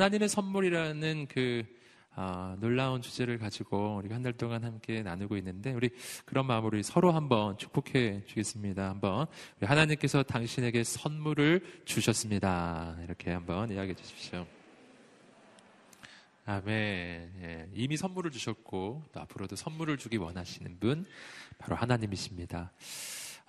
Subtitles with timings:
[0.00, 1.62] 하나님의 선물이라는 그
[2.16, 5.90] 어, 놀라운 주제를 가지고 우리가 한달 동안 함께 나누고 있는데 우리
[6.24, 8.88] 그런 마음으로 서로 한번 축복해 주겠습니다.
[8.88, 9.26] 한번
[9.60, 12.96] 하나님께서 당신에게 선물을 주셨습니다.
[13.04, 14.46] 이렇게 한번 이야기해 주십시오.
[16.46, 17.32] 아멘.
[17.42, 21.04] 예, 이미 선물을 주셨고 또 앞으로도 선물을 주기 원하시는 분
[21.58, 22.72] 바로 하나님이십니다.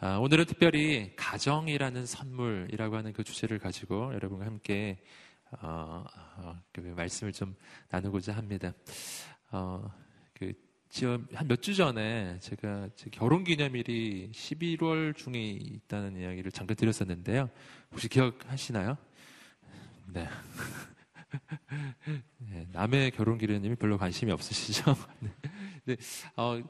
[0.02, 5.02] 아, 오늘은 특별히 가정이라는 선물이라고 하는 그 주제를 가지고 여러분과 함께
[5.60, 6.05] 어,
[6.38, 7.55] 어, 그 말씀을 좀
[7.90, 8.73] 나누고자 합니다.
[9.52, 9.91] 어,
[10.34, 10.54] 그
[10.90, 17.50] 지금 한몇 주 전에 제가 결혼 기념일이 11월 중에 있다는 이야기를 잠깐 드렸었는데요.
[17.91, 18.98] 혹시 기억하시나요?
[20.08, 20.27] 네.
[22.38, 24.96] 네 남의 결혼 기념일이 별로 관심이 없으시죠?
[25.86, 25.96] 네.
[26.35, 26.62] 어,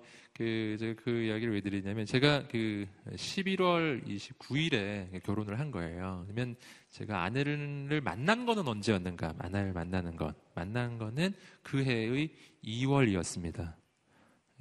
[0.41, 6.25] 그, 제가 그 이야기를 왜 드리냐면, 제가 그 11월 29일에 결혼을 한 거예요.
[6.25, 6.55] 그러면
[6.89, 9.35] 제가 아내를 만난 거는 언제였는가?
[9.37, 10.35] 아내를 만나는 것.
[10.55, 12.31] 만난 거는 그 해의
[12.63, 13.75] 2월이었습니다.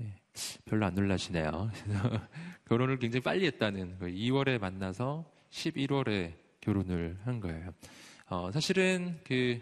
[0.02, 0.14] 예,
[0.66, 1.70] 별로 안 놀라시네요.
[2.68, 7.72] 결혼을 굉장히 빨리 했다는 2월에 만나서 11월에 결혼을 한 거예요.
[8.26, 9.58] 어, 사실은 그,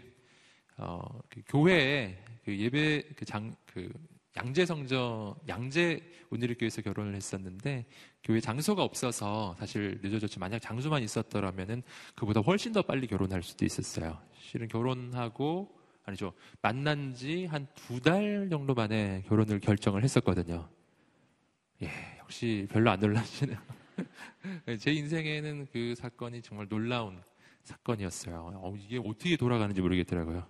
[0.75, 3.89] 어, 그 교회에 그 예배 그 장, 그
[4.37, 7.85] 양재 성전, 양재 온누리교회에서 결혼을 했었는데
[8.23, 11.81] 교회 장소가 없어서 사실 늦어졌지 만약 장소만 있었더라면은
[12.15, 14.21] 그보다 훨씬 더 빨리 결혼할 수도 있었어요.
[14.39, 20.69] 실은 결혼하고 아니죠 만난 지 한 두 달 정도 만에 결혼을 결정을 했었거든요.
[21.81, 23.57] 예, 역시 별로 안 놀라시네요.
[24.79, 27.21] 제 인생에는 그 사건이 정말 놀라운
[27.63, 28.51] 사건이었어요.
[28.55, 30.47] 어, 이게 어떻게 돌아가는지 모르겠더라고요.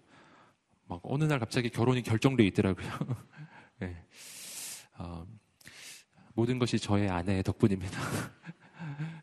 [0.87, 2.87] 막 어느 날 갑자기 결혼이 결정돼 있더라고요.
[3.79, 3.95] 네.
[4.97, 5.25] 어,
[6.33, 7.97] 모든 것이 저의 아내의 덕분입니다.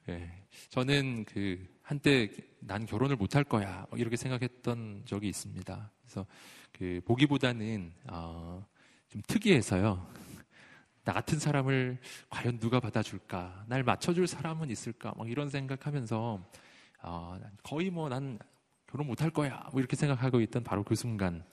[0.07, 0.33] 네.
[0.71, 2.31] 저는 그 한때
[2.61, 5.91] 난 결혼을 못할 거야 뭐 이렇게 생각했던 적이 있습니다.
[6.01, 6.27] 그래서
[6.73, 8.67] 그 보기보다는 어,
[9.09, 10.11] 좀 특이해서요.
[11.05, 11.99] 나 같은 사람을
[12.31, 13.65] 과연 누가 받아줄까?
[13.69, 15.13] 날 맞춰줄 사람은 있을까?
[15.19, 16.51] 막 이런 생각하면서
[17.03, 18.39] 어, 거의 뭐 난
[18.87, 21.45] 결혼 못할 거야 뭐 이렇게 생각하고 있던 바로 그 순간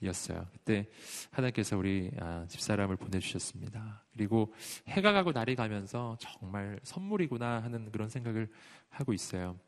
[0.00, 0.46] 이었어요.
[0.52, 0.88] 그때
[1.30, 4.04] 하나님께서 우리 아, 집사람을 보내주셨습니다.
[4.12, 4.54] 그리고
[4.86, 8.48] 해가 가고 날이 가면서 정말 선물이구나 하는 그런 생각을
[8.88, 9.58] 하고 있어요.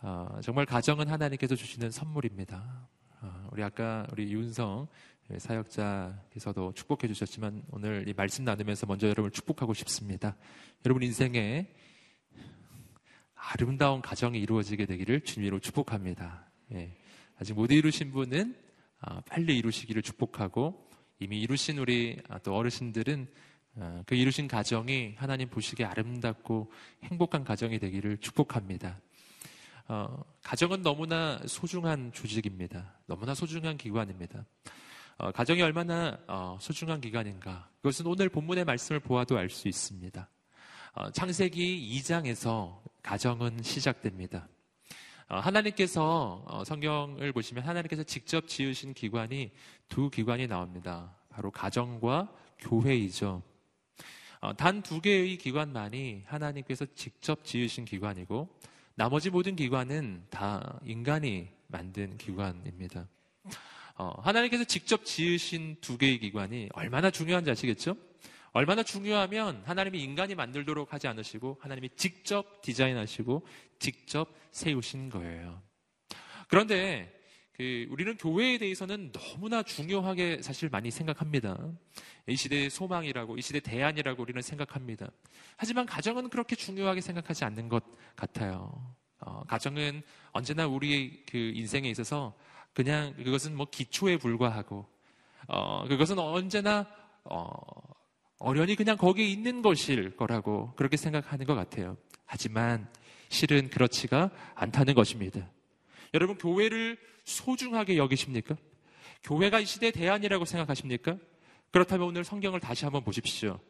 [0.00, 2.88] 어, 정말 가정은 하나님께서 주시는 선물입니다.
[3.20, 4.88] 어, 우리 아까 우리 윤성
[5.36, 10.36] 사역자께서도 축복해 주셨지만 오늘 이 말씀 나누면서 먼저 여러분을 축복하고 싶습니다.
[10.86, 11.66] 여러분 인생에
[13.34, 16.50] 아름다운 가정이 이루어지게 되기를 주님으로 축복합니다.
[16.72, 16.96] 예.
[17.38, 18.67] 아직 못 이루신 분은 아,
[19.26, 20.88] 빨리 이루시기를 축복하고
[21.20, 23.26] 이미 이루신 우리 아, 또 어르신들은
[23.80, 26.70] 아, 그 이루신 가정이 하나님 보시기에 아름답고
[27.04, 29.00] 행복한 가정이 되기를 축복합니다.
[29.88, 32.94] 어, 가정은 너무나 소중한 조직입니다.
[33.06, 34.44] 너무나 소중한 기관입니다.
[35.16, 37.68] 어, 가정이 얼마나 어, 소중한 기관인가.
[37.78, 40.28] 그것은 오늘 본문의 말씀을 보아도 알 수 있습니다.
[40.94, 44.48] 어, 창세기 2장에서 가정은 시작됩니다.
[45.28, 49.52] 어, 하나님께서 어, 성경을 보시면 하나님께서 직접 지으신 기관이
[49.88, 51.14] 두 기관이 나옵니다.
[51.28, 53.42] 바로 가정과 교회이죠.
[54.40, 58.48] 어, 단두 개의 기관만이 하나님께서 직접 지으신 기관이고
[58.94, 63.06] 나머지 모든 기관은 다 인간이 만든 기관입니다.
[63.96, 67.96] 하나님께서 직접 지으신 두 개의 기관이 얼마나 중요한지 아시겠죠?
[68.52, 73.46] 얼마나 중요하면 하나님이 인간이 만들도록 하지 않으시고 하나님이 직접 디자인하시고
[73.78, 75.62] 직접 세우신 거예요.
[76.48, 77.14] 그런데
[77.52, 81.58] 그 우리는 교회에 대해서는 너무나 중요하게 사실 많이 생각합니다.
[82.28, 85.10] 이 시대의 소망이라고, 이 시대의 대안이라고 우리는 생각합니다.
[85.56, 87.82] 하지만 가정은 그렇게 중요하게 생각하지 않는 것
[88.14, 88.94] 같아요.
[89.18, 92.32] 어, 가정은 언제나 우리 그 인생에 있어서
[92.74, 94.86] 그냥 그것은 뭐 기초에 불과하고,
[95.48, 96.86] 어, 그것은 언제나
[97.24, 97.48] 어,
[98.38, 101.96] 어련히 그냥 거기에 있는 것일 거라고 그렇게 생각하는 것 같아요.
[102.24, 102.88] 하지만
[103.28, 105.50] 실은 그렇지가 않다는 것입니다.
[106.14, 108.56] 여러분, 교회를 소중하게 여기십니까?
[109.22, 111.18] 교회가 이 시대의 대안이라고 생각하십니까?
[111.70, 113.60] 그렇다면 오늘 성경을 다시 한번 보십시오.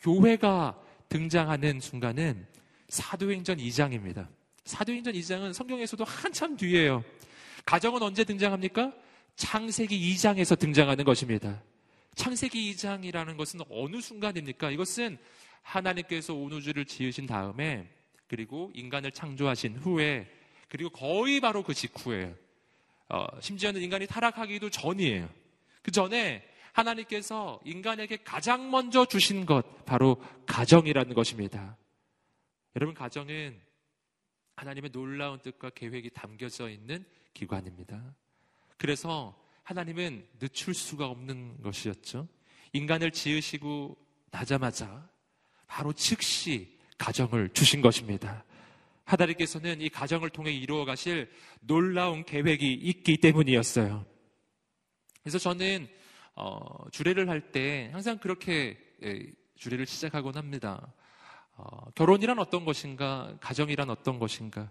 [0.00, 2.46] 교회가 등장하는 순간은
[2.88, 4.28] 사도행전 2장입니다.
[4.64, 7.04] 사도행전 2장은 성경에서도 한참 뒤에요.
[7.66, 8.92] 가정은 언제 등장합니까?
[9.36, 11.62] 창세기 2장에서 등장하는 것입니다.
[12.14, 14.70] 창세기 2장이라는 것은 어느 순간입니까?
[14.70, 15.18] 이것은
[15.62, 17.88] 하나님께서 온 우주를 지으신 다음에
[18.26, 20.30] 그리고 인간을 창조하신 후에
[20.68, 22.34] 그리고 거의 바로 그 직후에
[23.08, 25.28] 어, 심지어는 인간이 타락하기도 전이에요.
[25.82, 26.42] 그 전에
[26.72, 31.76] 하나님께서 인간에게 가장 먼저 주신 것 바로 가정이라는 것입니다.
[32.76, 33.60] 여러분 가정은
[34.56, 37.04] 하나님의 놀라운 뜻과 계획이 담겨져 있는
[37.34, 38.14] 기관입니다.
[38.78, 39.38] 그래서
[39.72, 42.28] 하나님은 늦출 수가 없는 것이었죠.
[42.74, 43.96] 인간을 지으시고
[44.30, 45.08] 나자마자
[45.66, 48.44] 바로 즉시 가정을 주신 것입니다.
[49.04, 51.30] 하나님께서는 이 가정을 통해 이루어 가실
[51.60, 54.04] 놀라운 계획이 있기 때문이었어요.
[55.22, 55.88] 그래서 저는
[56.34, 59.22] 어, 주례를 할 때 항상 그렇게 예,
[59.56, 60.92] 주례를 시작하곤 합니다.
[61.56, 63.34] 어, 결혼이란 어떤 것인가?
[63.40, 64.70] 가정이란 어떤 것인가?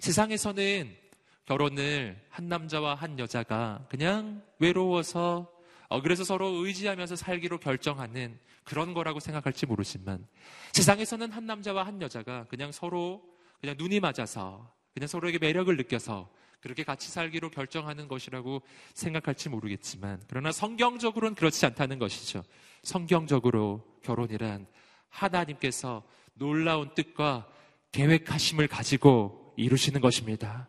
[0.00, 0.96] 세상에서는
[1.46, 5.50] 결혼을 한 남자와 한 여자가 그냥 외로워서
[5.88, 10.24] 어, 그래서 서로 의지하면서 살기로 결정하는 그런 거라고 생각할지 모르지만
[10.72, 13.22] 세상에서는 한 남자와 한 여자가 그냥 서로
[13.60, 18.62] 그냥 눈이 맞아서 그냥 서로에게 매력을 느껴서 그렇게 같이 살기로 결정하는 것이라고
[18.94, 22.44] 생각할지 모르겠지만 그러나 성경적으로는 그렇지 않다는 것이죠.
[22.82, 24.66] 성경적으로 결혼이란
[25.08, 26.04] 하나님께서
[26.34, 27.48] 놀라운 뜻과
[27.92, 30.68] 계획하심을 가지고 이루시는 것입니다.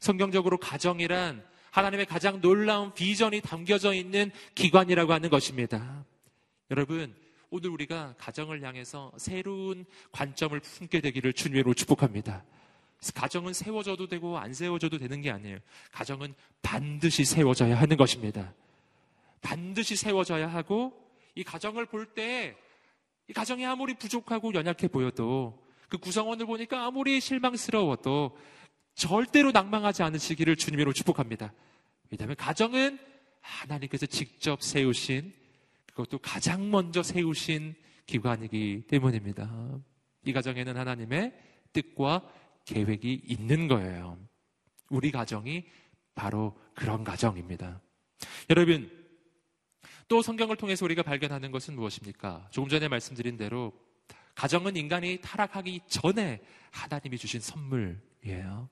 [0.00, 6.04] 성경적으로 가정이란 하나님의 가장 놀라운 비전이 담겨져 있는 기관이라고 하는 것입니다.
[6.70, 7.14] 여러분,
[7.50, 12.44] 오늘 우리가 가정을 향해서 새로운 관점을 품게 되기를 주님으로 축복합니다.
[13.14, 15.58] 가정은 세워져도 되고 안 세워져도 되는 게 아니에요.
[15.92, 18.52] 가정은 반드시 세워져야 하는 것입니다.
[19.40, 20.92] 반드시 세워져야 하고
[21.34, 22.56] 이 가정을 볼 때
[23.30, 25.56] 이 가정이 아무리 부족하고 연약해 보여도
[25.88, 28.36] 그 구성원을 보니까 아무리 실망스러워도
[29.00, 31.54] 절대로 낭망하지 않으시기를 주님으로 축복합니다.
[32.10, 32.98] 왜냐하면 가정은
[33.40, 35.32] 하나님께서 직접 세우신
[35.86, 37.74] 그것도 가장 먼저 세우신
[38.04, 39.80] 기관이기 때문입니다.
[40.26, 41.32] 이 가정에는 하나님의
[41.72, 42.30] 뜻과
[42.66, 44.18] 계획이 있는 거예요.
[44.90, 45.64] 우리 가정이
[46.14, 47.80] 바로 그런 가정입니다.
[48.50, 48.90] 여러분,
[50.08, 52.48] 또 성경을 통해서 우리가 발견하는 것은 무엇입니까?
[52.50, 53.72] 조금 전에 말씀드린 대로
[54.34, 58.68] 가정은 인간이 타락하기 전에 하나님이 주신 선물이에요.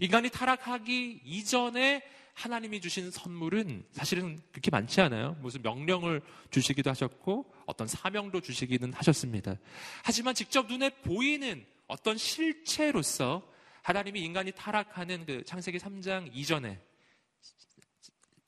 [0.00, 2.02] 인간이 타락하기 이전에
[2.34, 5.36] 하나님이 주신 선물은 사실은 그렇게 많지 않아요.
[5.40, 9.56] 무슨 명령을 주시기도 하셨고 어떤 사명도 주시기는 하셨습니다.
[10.02, 13.46] 하지만 직접 눈에 보이는 어떤 실체로서
[13.82, 16.80] 하나님이 인간이 타락하는 그 창세기 3장 이전에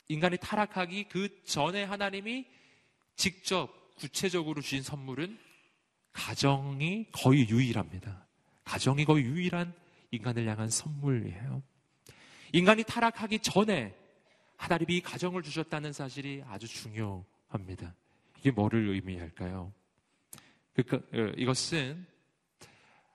[0.08, 2.46] 인간이 타락하기 그 전에 하나님이
[3.16, 5.38] 직접 구체적으로 주신 선물은
[6.12, 8.26] 가정이 거의 유일합니다.
[8.64, 9.74] 가정이 거의 유일한
[10.14, 11.62] 인간을 향한 선물이에요.
[12.52, 13.94] 인간이 타락하기 전에
[14.56, 17.94] 하나님이 가정을 주셨다는 사실이 아주 중요합니다.
[18.38, 19.72] 이게 뭐를 의미할까요?
[20.74, 22.06] 그러니까 어, 이것은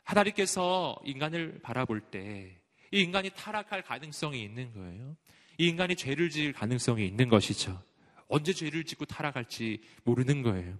[0.04, 2.60] 하나님께서 인간을 바라볼 때
[2.92, 5.16] 이 인간이 타락할 가능성이 있는 거예요.
[5.58, 7.82] 이 인간이 죄를 지을 가능성이 있는 것이죠.
[8.28, 10.78] 언제 죄를 짓고 타락할지 모르는 거예요.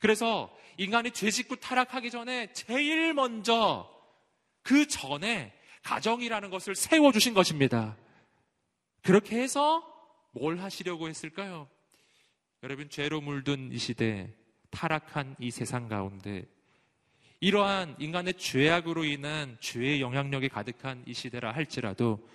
[0.00, 3.90] 그래서 인간이 죄 짓고 타락하기 전에 제일 먼저
[4.64, 5.52] 그 전에
[5.84, 7.96] 가정이라는 것을 세워주신 것입니다.
[9.02, 9.84] 그렇게 해서
[10.32, 11.68] 뭘 하시려고 했을까요?
[12.62, 14.34] 여러분, 죄로 물든 이 시대,
[14.70, 16.46] 타락한 이 세상 가운데
[17.40, 22.26] 이러한 인간의 죄악으로 인한 죄의 영향력이 가득한 이 시대라 할지라도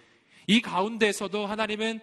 [0.45, 1.99] 이 가운데서도 하나님은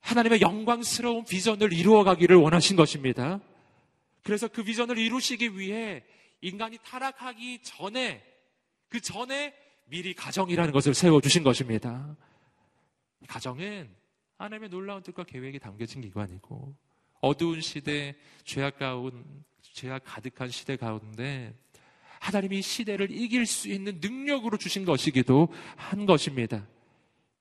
[0.00, 3.40] 하나님의 영광스러운 비전을 이루어가기를 원하신 것입니다.
[4.24, 6.02] 그래서 그 비전을 이루시기 위해
[6.40, 8.33] 인간이 타락하기 전에
[8.94, 9.52] 그 전에
[9.86, 12.16] 미리 가정이라는 것을 세워주신 것입니다.
[13.26, 13.90] 가정은
[14.38, 16.76] 하나님의 놀라운 뜻과 계획이 담겨진 기관이고
[17.20, 19.24] 어두운 시대, 죄악 가운,
[19.62, 21.52] 죄악 가득한 시대 가운데
[22.20, 26.64] 하나님이 시대를 이길 수 있는 능력으로 주신 것이기도 한 것입니다.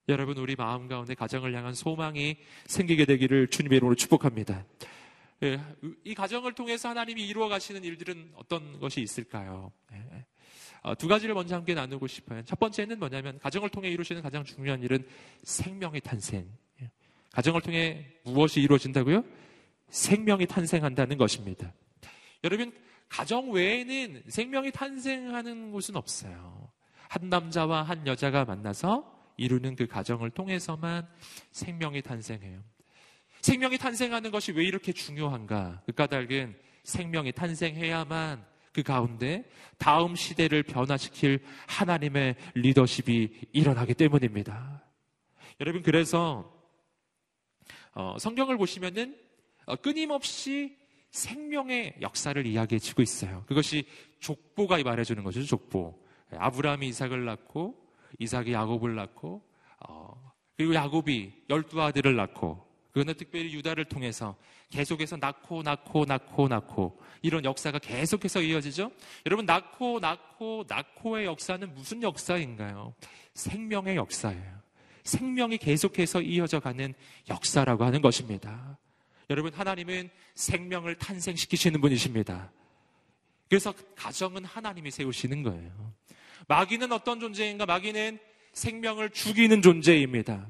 [0.10, 4.65] 여러분, 우리 마음 가운데 가정을 향한 소망이 생기게 되기를 주님의 이름으로 축복합니다.
[5.43, 5.62] 예,
[6.03, 9.72] 이 가정을 통해서 하나님이 이루어 가시는 일들은 어떤 것이 있을까요?
[10.85, 10.89] 예.
[10.89, 12.43] 어, 두 가지를 먼저 함께 나누고 싶어요.
[12.43, 15.05] 첫 번째는 뭐냐면 가정을 통해 이루시는 가장 중요한 일은
[15.43, 16.47] 생명의 탄생.
[16.81, 16.89] 예.
[17.31, 19.23] 가정을 통해 무엇이 이루어진다고요?
[19.89, 21.73] 생명이 탄생한다는 것입니다.
[22.43, 22.73] 여러분,
[23.09, 26.71] 가정 외에는 생명이 탄생하는 곳은 없어요.
[27.07, 31.07] 한 남자와 한 여자가 만나서 이루는 그 가정을 통해서만
[31.51, 32.63] 생명이 탄생해요.
[33.41, 35.81] 생명이 탄생하는 것이 왜 이렇게 중요한가?
[35.85, 39.45] 그 까닭은 생명이 탄생해야만 그 가운데
[39.77, 44.83] 다음 시대를 변화시킬 하나님의 리더십이 일어나기 때문입니다.
[45.59, 46.51] 여러분, 그래서
[47.93, 49.15] 어, 성경을 보시면은
[49.65, 50.75] 어, 끊임없이
[51.11, 53.43] 생명의 역사를 이야기해 주고 있어요.
[53.47, 53.85] 그것이
[54.19, 56.01] 족보가 말해주는 거죠, 족보.
[56.31, 57.75] 아브라함이 이삭을 낳고,
[58.17, 59.43] 이삭이 야곱을 낳고,
[59.87, 64.35] 어, 그리고 야곱이 열두 아들을 낳고, 그거는 특별히 유다를 통해서
[64.69, 68.91] 계속해서 낳고 낳고 낳고 낳고 이런 역사가 계속해서 이어지죠.
[69.25, 72.93] 여러분 낳고 낳고 낳고의 역사는 무슨 역사인가요?
[73.33, 74.63] 생명의 역사예요.
[75.03, 76.93] 생명이 계속해서 이어져 가는
[77.29, 78.77] 역사라고 하는 것입니다.
[79.29, 82.51] 여러분, 하나님은 생명을 탄생시키시는 분이십니다.
[83.50, 85.93] 그래서 가정은 하나님이 세우시는 거예요.
[86.47, 87.65] 마귀는 어떤 존재인가?
[87.65, 88.19] 마귀는
[88.53, 90.50] 생명을 죽이는 존재입니다.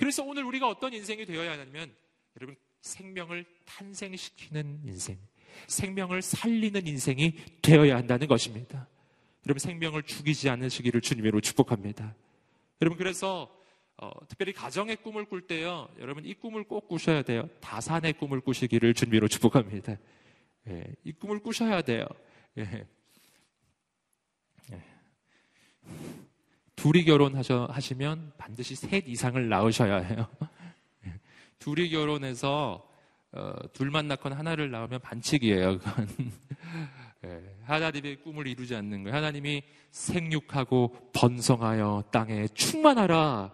[0.00, 1.94] 그래서 오늘 우리가 어떤 인생이 되어야 하냐면,
[2.40, 5.18] 여러분, 생명을 탄생시키는 인생,
[5.66, 8.88] 생명을 살리는 인생이 되어야 한다는 것입니다.
[9.46, 12.14] 여러분, 생명을 죽이지 않으시기를 주님으로 축복합니다.
[12.80, 13.54] 여러분, 그래서
[13.98, 17.46] 어, 특별히 가정의 꿈을 꿀 때요, 여러분 이 꿈을 꼭 꾸셔야 돼요.
[17.60, 19.98] 다산의 꿈을 꾸시기를 준비로 축복합니다.
[20.68, 22.06] 예, 이 꿈을 꾸셔야 돼요.
[22.56, 22.86] 예.
[24.72, 24.82] 예.
[26.80, 30.26] 둘이 결혼하시면 반드시 셋 이상을 낳으셔야 해요.
[31.04, 31.12] 예.
[31.60, 32.88] 둘이 결혼해서
[33.32, 35.78] 어, 둘만 낳거나 하나를 낳으면 반칙이에요.
[35.78, 36.08] 그건.
[37.26, 39.14] 예, 하나님의 꿈을 이루지 않는 거예요.
[39.14, 43.52] 하나님이 생육하고 번성하여 땅에 충만하라.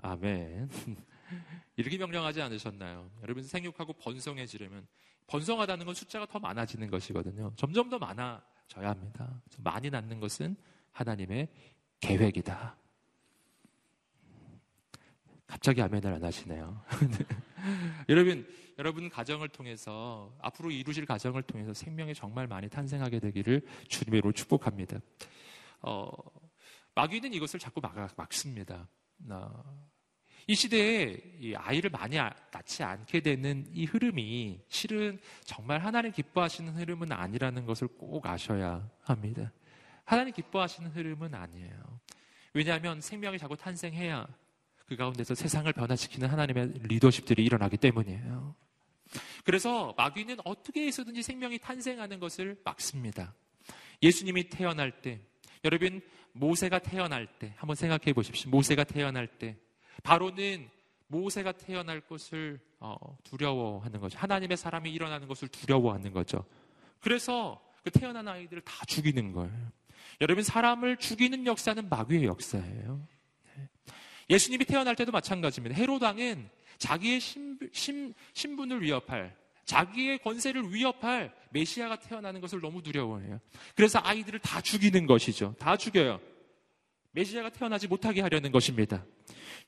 [0.00, 0.70] 아멘.
[1.74, 3.10] 이렇게 명령하지 않으셨나요?
[3.22, 4.86] 여러분 생육하고 번성해지려면
[5.26, 7.52] 번성하다는 건 숫자가 더 많아지는 것이거든요.
[7.56, 9.42] 점점 더 많아져야 합니다.
[9.58, 10.56] 많이 낳는 것은
[10.94, 11.48] 하나님의
[12.00, 12.76] 계획이다.
[15.46, 16.82] 갑자기 아멘을 안 하시네요.
[18.08, 18.46] 여러분,
[18.78, 24.98] 여러분 가정을 통해서 앞으로 이루실 가정을 통해서 생명이 정말 많이 탄생하게 되기를 주님으로 축복합니다.
[25.82, 26.10] 어,
[26.94, 28.88] 마귀는 이것을 자꾸 막, 막습니다.
[29.28, 29.62] 어,
[30.46, 36.74] 이 시대에 이 아이를 많이 아, 낳지 않게 되는 이 흐름이 실은 정말 하나님 기뻐하시는
[36.76, 39.52] 흐름은 아니라는 것을 꼭 아셔야 합니다.
[40.04, 42.00] 하나님 기뻐하시는 흐름은 아니에요.
[42.52, 44.26] 왜냐하면 생명이 자꾸 탄생해야
[44.86, 48.54] 그 가운데서 세상을 변화시키는 하나님의 리더십들이 일어나기 때문이에요.
[49.44, 53.34] 그래서 마귀는 어떻게 해서든지 생명이 탄생하는 것을 막습니다.
[54.02, 55.20] 예수님이 태어날 때,
[55.64, 56.00] 여러분,
[56.32, 58.50] 모세가 태어날 때, 한번 생각해 보십시오.
[58.50, 59.56] 모세가 태어날 때,
[60.02, 60.68] 바로는
[61.06, 64.18] 모세가 태어날 것을 어, 두려워하는 거죠.
[64.18, 66.44] 하나님의 사람이 일어나는 것을 두려워하는 거죠.
[67.00, 69.72] 그래서 그 태어난 아이들을 다 죽이는 거예요.
[70.20, 73.06] 여러분, 사람을 죽이는 역사는 마귀의 역사예요.
[73.56, 73.68] 네.
[74.30, 75.76] 예수님이 태어날 때도 마찬가지입니다.
[75.76, 83.40] 헤로당은 자기의 신, 신, 신분을 위협할, 자기의 권세를 위협할 메시아가 태어나는 것을 너무 두려워해요.
[83.74, 85.54] 그래서 아이들을 다 죽이는 것이죠.
[85.58, 86.20] 다 죽여요.
[87.12, 89.04] 메시아가 태어나지 못하게 하려는 것입니다.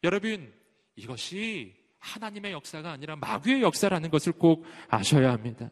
[0.05, 0.52] 여러분,
[0.97, 5.71] 이것이 하나님의 역사가 아니라 마귀의 역사라는 것을 꼭 아셔야 합니다.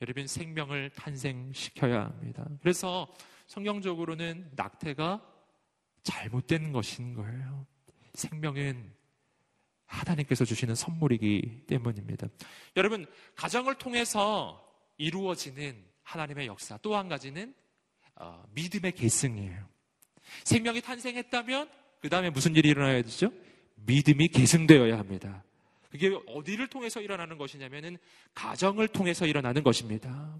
[0.00, 2.46] 여러분, 생명을 탄생시켜야 합니다.
[2.60, 3.06] 그래서
[3.48, 5.22] 성경적으로는 낙태가
[6.02, 7.66] 잘못된 것인 거예요.
[8.14, 8.92] 생명은
[9.86, 12.28] 하나님께서 주시는 선물이기 때문입니다.
[12.76, 14.64] 여러분, 가정을 통해서
[14.98, 17.54] 이루어지는 하나님의 역사 또 한 가지는
[18.16, 19.66] 어, 믿음의 계승이에요.
[20.44, 23.32] 생명이 탄생했다면 그 다음에 무슨 일이 일어나야 되죠?
[23.76, 25.42] 믿음이 계승되어야 합니다.
[25.90, 27.96] 그게 어디를 통해서 일어나는 것이냐면은
[28.34, 30.38] 가정을 통해서 일어나는 것입니다.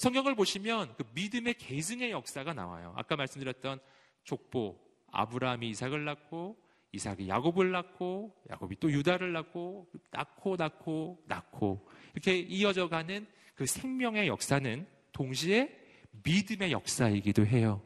[0.00, 2.94] 성경을 보시면 그 믿음의 계승의 역사가 나와요.
[2.96, 3.80] 아까 말씀드렸던
[4.24, 4.80] 족보
[5.12, 6.56] 아브라함이 이삭을 낳고
[6.92, 14.26] 이삭이 야곱을 낳고 야곱이 또 유다를 낳고 낳고 낳고 낳고 이렇게 이어져 가는 그 생명의
[14.28, 15.78] 역사는 동시에
[16.24, 17.82] 믿음의 역사이기도 해요.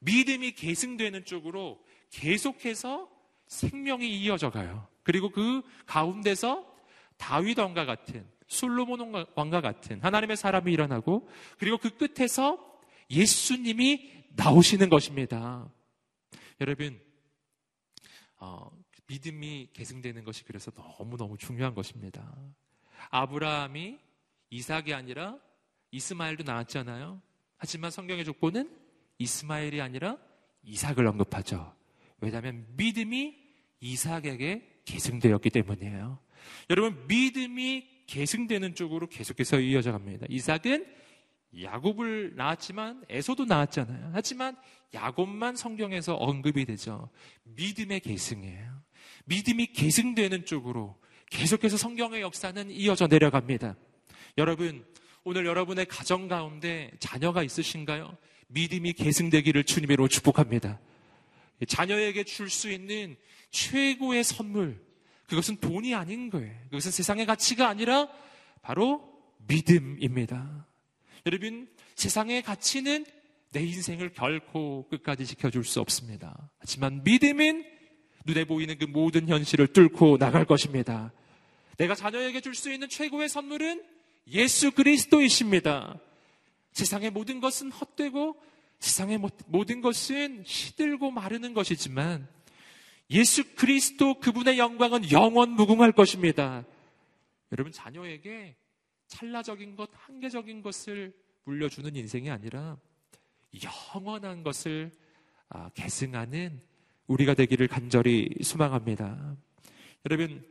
[0.00, 3.08] 믿음이 계승되는 쪽으로 계속해서
[3.46, 4.86] 생명이 이어져 가요.
[5.02, 6.70] 그리고 그 가운데서
[7.16, 12.58] 다윗 왕과 같은 솔로몬 왕과 같은 하나님의 사람이 일어나고 그리고 그 끝에서
[13.10, 15.70] 예수님이 나오시는 것입니다.
[16.60, 17.00] 여러분,
[18.36, 18.70] 어,
[19.08, 22.34] 믿음이 계승되는 것이 그래서 너무너무 중요한 것입니다.
[23.10, 23.98] 아브라함이
[24.50, 25.38] 이삭이 아니라
[25.90, 27.20] 이스마엘도 나왔잖아요.
[27.56, 28.70] 하지만 성경의 족보는
[29.18, 30.18] 이스마엘이 아니라
[30.62, 31.74] 이삭을 언급하죠.
[32.20, 33.36] 왜냐하면 믿음이
[33.80, 36.18] 이삭에게 계승되었기 때문이에요.
[36.70, 40.26] 여러분 믿음이 계승되는 쪽으로 계속해서 이어져 갑니다.
[40.28, 40.86] 이삭은
[41.62, 44.10] 야곱을 낳았지만 에서도 낳았잖아요.
[44.12, 44.56] 하지만
[44.94, 47.10] 야곱만 성경에서 언급이 되죠.
[47.44, 48.82] 믿음의 계승이에요.
[49.26, 50.96] 믿음이 계승되는 쪽으로
[51.30, 53.76] 계속해서 성경의 역사는 이어져 내려갑니다.
[54.38, 54.84] 여러분,
[55.24, 58.16] 오늘 여러분의 가정 가운데 자녀가 있으신가요?
[58.48, 60.78] 믿음이 계승되기를 주님으로 축복합니다.
[61.66, 63.16] 자녀에게 줄 수 있는
[63.50, 64.80] 최고의 선물,
[65.28, 66.54] 그것은 돈이 아닌 거예요.
[66.64, 68.08] 그것은 세상의 가치가 아니라
[68.62, 69.02] 바로
[69.48, 70.66] 믿음입니다.
[71.26, 73.04] 여러분, 세상의 가치는
[73.52, 76.50] 내 인생을 결코 끝까지 지켜줄 수 없습니다.
[76.58, 77.64] 하지만 믿음은
[78.24, 81.12] 눈에 보이는 그 모든 현실을 뚫고 나갈 것입니다.
[81.76, 83.84] 내가 자녀에게 줄 수 있는 최고의 선물은
[84.28, 85.98] 예수 그리스도이십니다.
[86.72, 88.36] 세상의 모든 것은 헛되고
[88.80, 92.28] 세상의 모든 것은 시들고 마르는 것이지만
[93.10, 96.64] 예수 그리스도 그분의 영광은 영원 무궁할 것입니다.
[97.52, 98.56] 여러분 자녀에게
[99.06, 102.76] 찰나적인 것, 한계적인 것을 물려주는 인생이 아니라
[103.94, 104.90] 영원한 것을
[105.48, 106.60] 아, 계승하는
[107.06, 109.36] 우리가 되기를 간절히 소망합니다.
[110.04, 110.44] 여러분,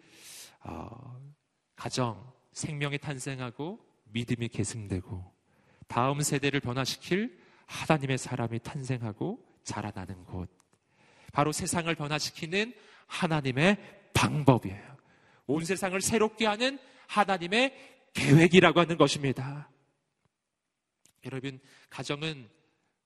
[0.61, 1.19] 어,
[1.75, 5.33] 가정, 생명이 탄생하고 믿음이 계승되고
[5.87, 10.49] 다음 세대를 변화시킬 하나님의 사람이 탄생하고 자라나는 곳.
[11.35, 12.73] 바로 세상을 변화시키는
[13.07, 13.77] 하나님의
[14.13, 14.95] 방법이에요.
[15.47, 17.73] 온 세상을 새롭게 하는 하나님의
[18.13, 19.69] 계획이라고 하는 것입니다.
[21.25, 22.47] 여러분, 가정은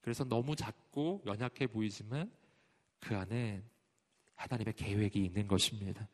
[0.02, 2.32] 그래서 너무 작고 연약해 보이지만
[3.00, 3.64] 그 안에
[4.36, 6.08] 하나님의 계획이 있는 것입니다.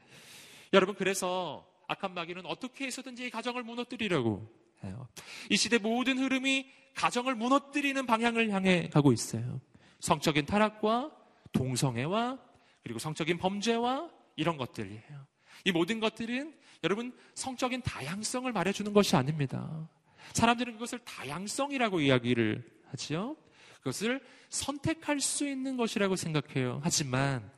[0.72, 4.50] 여러분, 그래서 악한 마귀는 어떻게 해서든지 가정을 무너뜨리려고
[4.86, 5.10] 해요.
[5.50, 9.60] 이 시대 모든 흐름이 가정을 무너뜨리는 방향을 향해 가고 있어요.
[10.00, 11.12] 성적인 타락과
[11.55, 12.38] 동성애와
[12.83, 15.27] 그리고 성적인 범죄와 이런 것들이에요.
[15.65, 19.89] 이 모든 것들은 여러분 성적인 다양성을 말해주는 것이 아닙니다.
[20.33, 23.35] 사람들은 그것을 다양성이라고 이야기를 하지요.
[23.77, 26.81] 그것을 선택할 수 있는 것이라고 생각해요.
[26.83, 27.50] 하지만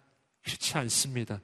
[0.43, 1.41] 그렇지 않습니다.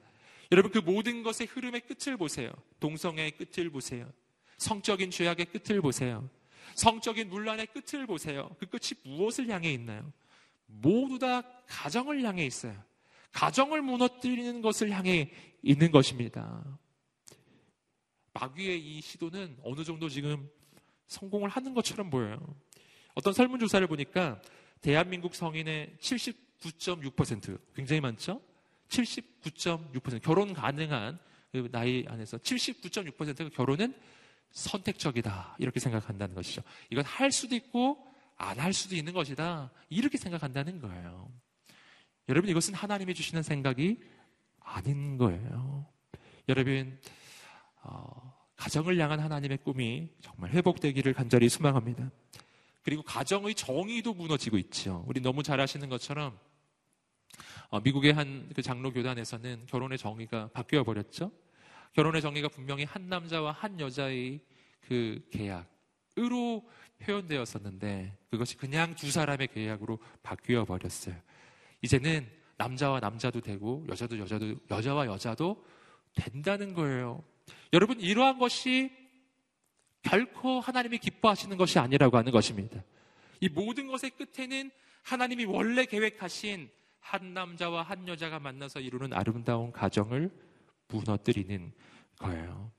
[0.52, 2.50] 여러분 그 모든 것의 흐름의 끝을 보세요.
[2.80, 4.10] 동성애의 끝을 보세요.
[4.58, 6.28] 성적인 죄악의 끝을 보세요.
[6.74, 8.50] 성적인 문란의 끝을 보세요.
[8.58, 10.12] 그 끝이 무엇을 향해 있나요?
[10.66, 12.74] 모두 다 가정을 향해 있어요.
[13.32, 15.30] 가정을 무너뜨리는 것을 향해
[15.62, 16.78] 있는 것입니다.
[18.32, 20.48] 마귀의 이 시도는 어느 정도 지금
[21.06, 22.38] 성공을 하는 것처럼 보여요.
[23.14, 24.40] 어떤 설문조사를 보니까
[24.80, 28.40] 대한민국 성인의 79.6% 굉장히 많죠?
[28.88, 31.18] 79.6% 결혼 가능한
[31.52, 33.94] 그 나이 안에서 79.6%가 결혼은
[34.50, 36.62] 선택적이다 이렇게 생각한다는 것이죠.
[36.90, 41.30] 이건 할 수도 있고 안 할 수도 있는 것이다 이렇게 생각한다는 거예요.
[42.28, 44.00] 여러분 이것은 하나님이 주시는 생각이
[44.60, 45.86] 아닌 거예요.
[46.48, 46.98] 여러분
[47.82, 52.10] 어, 가정을 향한 하나님의 꿈이 정말 회복되기를 간절히 소망합니다.
[52.82, 55.04] 그리고 가정의 정의도 무너지고 있죠.
[55.06, 56.38] 우리 너무 잘 아시는 것처럼
[57.68, 61.32] 어, 미국의 한 그 장로 교단에서는 결혼의 정의가 바뀌어 버렸죠.
[61.92, 64.40] 결혼의 정의가 분명히 한 남자와 한 여자의
[64.80, 71.14] 그 계약으로 표현되었었는데 그것이 그냥 두 사람의 계약으로 바뀌어 버렸어요.
[71.82, 75.64] 이제는 남자와 남자도 되고 여자도 여자도 여자와 여자도
[76.14, 77.22] 된다는 거예요.
[77.72, 78.92] 여러분 이러한 것이
[80.02, 82.82] 결코 하나님이 기뻐하시는 것이 아니라고 하는 것입니다.
[83.40, 84.70] 이 모든 것의 끝에는
[85.02, 90.30] 하나님이 원래 계획하신 한 남자와 한 여자가 만나서 이루는 아름다운 가정을
[90.88, 91.72] 무너뜨리는
[92.18, 92.72] 거예요.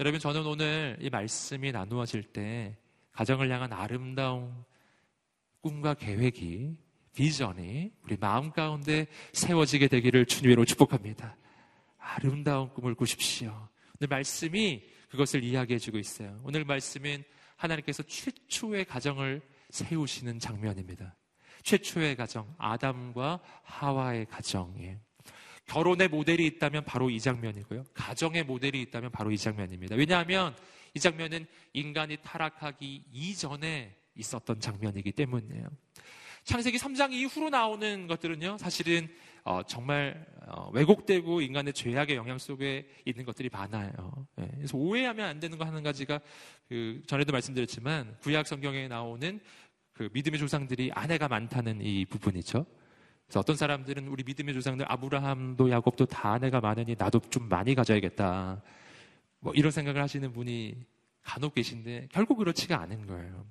[0.00, 2.76] 여러분, 저는 오늘 이 말씀이 나누어질 때
[3.12, 4.52] 가정을 향한 아름다운
[5.60, 6.76] 꿈과 계획이,
[7.14, 11.36] 비전이 우리 마음 가운데 세워지게 되기를 주님으로 축복합니다.
[11.98, 13.68] 아름다운 꿈을 꾸십시오.
[14.00, 16.40] 오늘 말씀이 그것을 이야기해 주고 있어요.
[16.42, 17.22] 오늘 말씀은
[17.56, 21.16] 하나님께서 최초의 가정을 세우시는 장면입니다.
[21.62, 24.98] 최초의 가정, 아담과 하와의 가정이에요.
[25.66, 27.84] 결혼의 모델이 있다면 바로 이 장면이고요.
[27.94, 29.94] 가정의 모델이 있다면 바로 이 장면입니다.
[29.94, 30.56] 왜냐하면
[30.94, 35.68] 이 장면은 인간이 타락하기 이전에 있었던 장면이기 때문이에요.
[36.44, 39.08] 창세기 3장 이후로 나오는 것들은요, 사실은
[39.44, 44.26] 어, 정말 어, 왜곡되고 인간의 죄악의 영향 속에 있는 것들이 많아요.
[44.36, 46.20] 네, 그래서 오해하면 안 되는 거한 가지가
[46.68, 49.40] 그 전에도 말씀드렸지만 구약 성경에 나오는
[49.92, 52.66] 그 믿음의 조상들이 아내가 많다는 이 부분이죠.
[53.26, 58.62] 그래서 어떤 사람들은 우리 믿음의 조상들 아브라함도 야곱도 다 아내가 많으니 나도 좀 많이 가져야겠다.
[59.42, 60.76] 뭐 이런 생각을 하시는 분이
[61.22, 63.44] 간혹 계신데 결국 그렇지가 않은 거예요.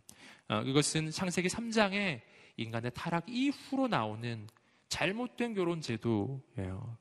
[0.47, 2.21] 어, 그것은 창세기 3장에
[2.55, 4.47] 인간의 타락 이후로 나오는
[4.87, 6.97] 잘못된 결혼 제도예요.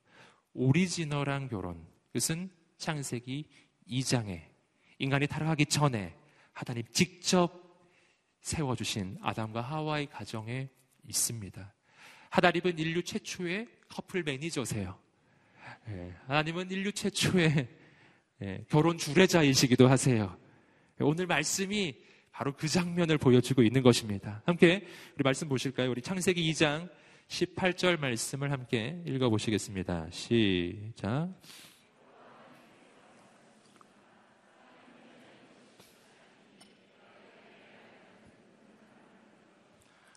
[0.53, 1.85] 오리지널한 결혼.
[2.07, 3.45] 그것은 창세기
[3.89, 4.41] 2장에
[4.99, 6.13] 인간이 타락하기 전에
[6.51, 7.61] 하나님 직접
[8.41, 10.67] 세워주신 아담과 하와의 가정에
[11.07, 11.73] 있습니다.
[12.29, 14.97] 하나님은 인류 최초의 커플 매니저세요.
[15.87, 17.80] 예, 하나님은 인류 최초의 예,
[18.69, 20.35] 결혼 주례자이시기도 하세요.
[20.99, 21.95] 오늘 말씀이
[22.31, 24.41] 바로 그 장면을 보여주고 있는 것입니다.
[24.45, 25.91] 함께 우리 말씀 보실까요?
[25.91, 26.89] 우리 창세기 2장
[27.27, 30.07] 18절 말씀을 함께 읽어보시겠습니다.
[30.11, 31.29] 시작.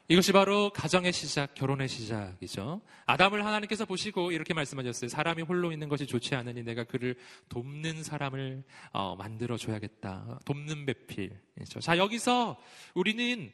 [0.07, 2.83] 이것이 바로 가정의 시작, 결혼의 시작이죠.
[3.07, 5.09] 아담을 하나님께서 보시고 이렇게 말씀하셨어요.
[5.09, 7.17] 사람이 홀로 있는 것이 좋지 않으니 내가 그를
[7.49, 10.40] 돕는 사람을 어, 만들어 줘야겠다.
[10.45, 11.40] 돕는 배필.
[11.81, 12.61] 자, 여기서
[12.93, 13.51] 우리는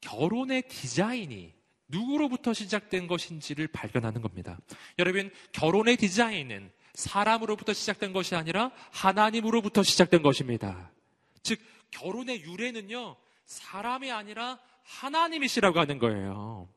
[0.00, 1.54] 결혼의 디자인이
[1.86, 4.58] 누구로부터 시작된 것인지를 발견하는 겁니다.
[4.98, 10.90] 여러분, 결혼의 디자인은 사람으로부터 시작된 것이 아니라 하나님으로부터 시작된 것입니다.
[11.44, 11.60] 즉,
[11.92, 13.14] 결혼의 유래는요,
[13.46, 16.68] 사람이 아니라 하나님이시라고 하는 거예요.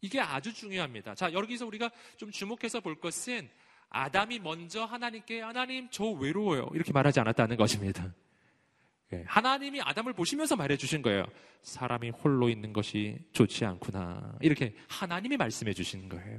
[0.00, 1.14] 이게 아주 중요합니다.
[1.14, 3.48] 자, 여기서 우리가 좀 주목해서 볼 것은
[3.88, 6.70] 아담이 먼저 하나님께 하나님 저 외로워요.
[6.74, 8.12] 이렇게 말하지 않았다는 것입니다.
[9.12, 11.24] 예, 하나님이 아담을 보시면서 말해 주신 거예요.
[11.62, 14.38] 사람이 홀로 있는 것이 좋지 않구나.
[14.40, 16.38] 이렇게 하나님이 말씀해 주신 거예요.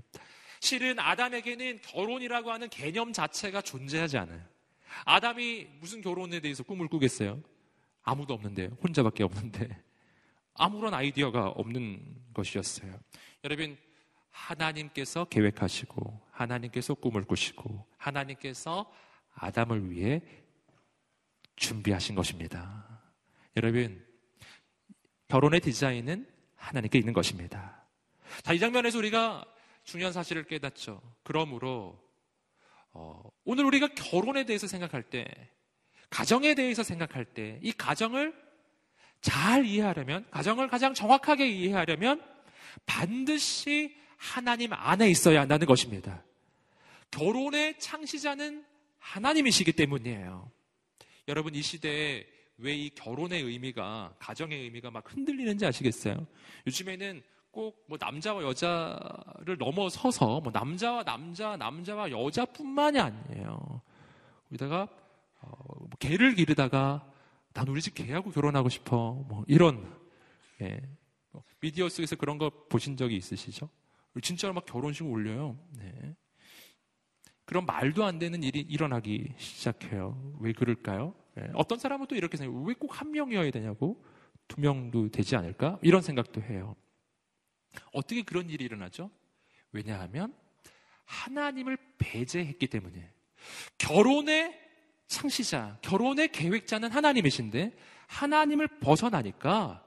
[0.59, 4.41] 실은 아담에게는 결혼이라고 하는 개념 자체가 존재하지 않아요.
[5.05, 7.41] 아담이 무슨 결혼에 대해서 꿈을 꾸겠어요?
[8.01, 9.69] 아무도 없는데, 혼자밖에 없는데.
[10.55, 12.99] 아무런 아이디어가 없는 것이었어요.
[13.43, 13.77] 여러분,
[14.31, 18.91] 하나님께서 계획하시고, 하나님께서 꿈을 꾸시고, 하나님께서
[19.35, 20.21] 아담을 위해
[21.55, 23.01] 준비하신 것입니다.
[23.55, 24.05] 여러분,
[25.27, 27.85] 결혼의 디자인은 하나님께 있는 것입니다.
[28.41, 29.45] 자, 이 장면에서 우리가
[29.83, 31.01] 중요한 사실을 깨닫죠.
[31.23, 31.99] 그러므로,
[32.91, 35.25] 어, 오늘 우리가 결혼에 대해서 생각할 때,
[36.09, 38.42] 가정에 대해서 생각할 때, 이 가정을
[39.23, 42.21] 잘 이해하려면, 가정을 가장 정확하게 이해하려면,
[42.85, 46.23] 반드시 하나님 안에 있어야 한다는 것입니다.
[47.09, 48.63] 결혼의 창시자는
[48.99, 50.51] 하나님이시기 때문이에요.
[51.27, 52.25] 여러분 이 시대에
[52.57, 56.25] 왜 이 결혼의 의미가 가정의 의미가 막 흔들리는지 아시겠어요?
[56.67, 63.81] 요즘에는 꼭뭐 남자와 여자를 넘어서서 뭐 남자와 남자, 남자와 여자뿐만이 아니에요.
[64.49, 64.87] 우리다가
[65.41, 67.05] 어, 뭐 개를 기르다가
[67.53, 69.13] 난 우리 집 개하고 결혼하고 싶어.
[69.27, 69.95] 뭐 이런
[70.61, 70.81] 예.
[71.31, 73.69] 뭐 미디어 속에서 그런 거 보신 적이 있으시죠?
[74.21, 75.57] 진짜로 막 결혼식 올려요.
[75.77, 76.15] 네.
[77.45, 80.35] 그런 말도 안 되는 일이 일어나기 시작해요.
[80.39, 81.15] 왜 그럴까요?
[81.35, 81.47] 네.
[81.55, 82.63] 어떤 사람은 또 이렇게 생각해요.
[82.63, 84.03] 왜 꼭 한 명이어야 되냐고?
[84.47, 85.79] 두 명도 되지 않을까?
[85.81, 86.75] 이런 생각도 해요.
[87.91, 89.09] 어떻게 그런 일이 일어나죠?
[89.71, 90.33] 왜냐하면
[91.05, 93.11] 하나님을 배제했기 때문에
[93.77, 94.59] 결혼의
[95.13, 99.83] 창시자, 결혼의 계획자는 하나님이신데 하나님을 벗어나니까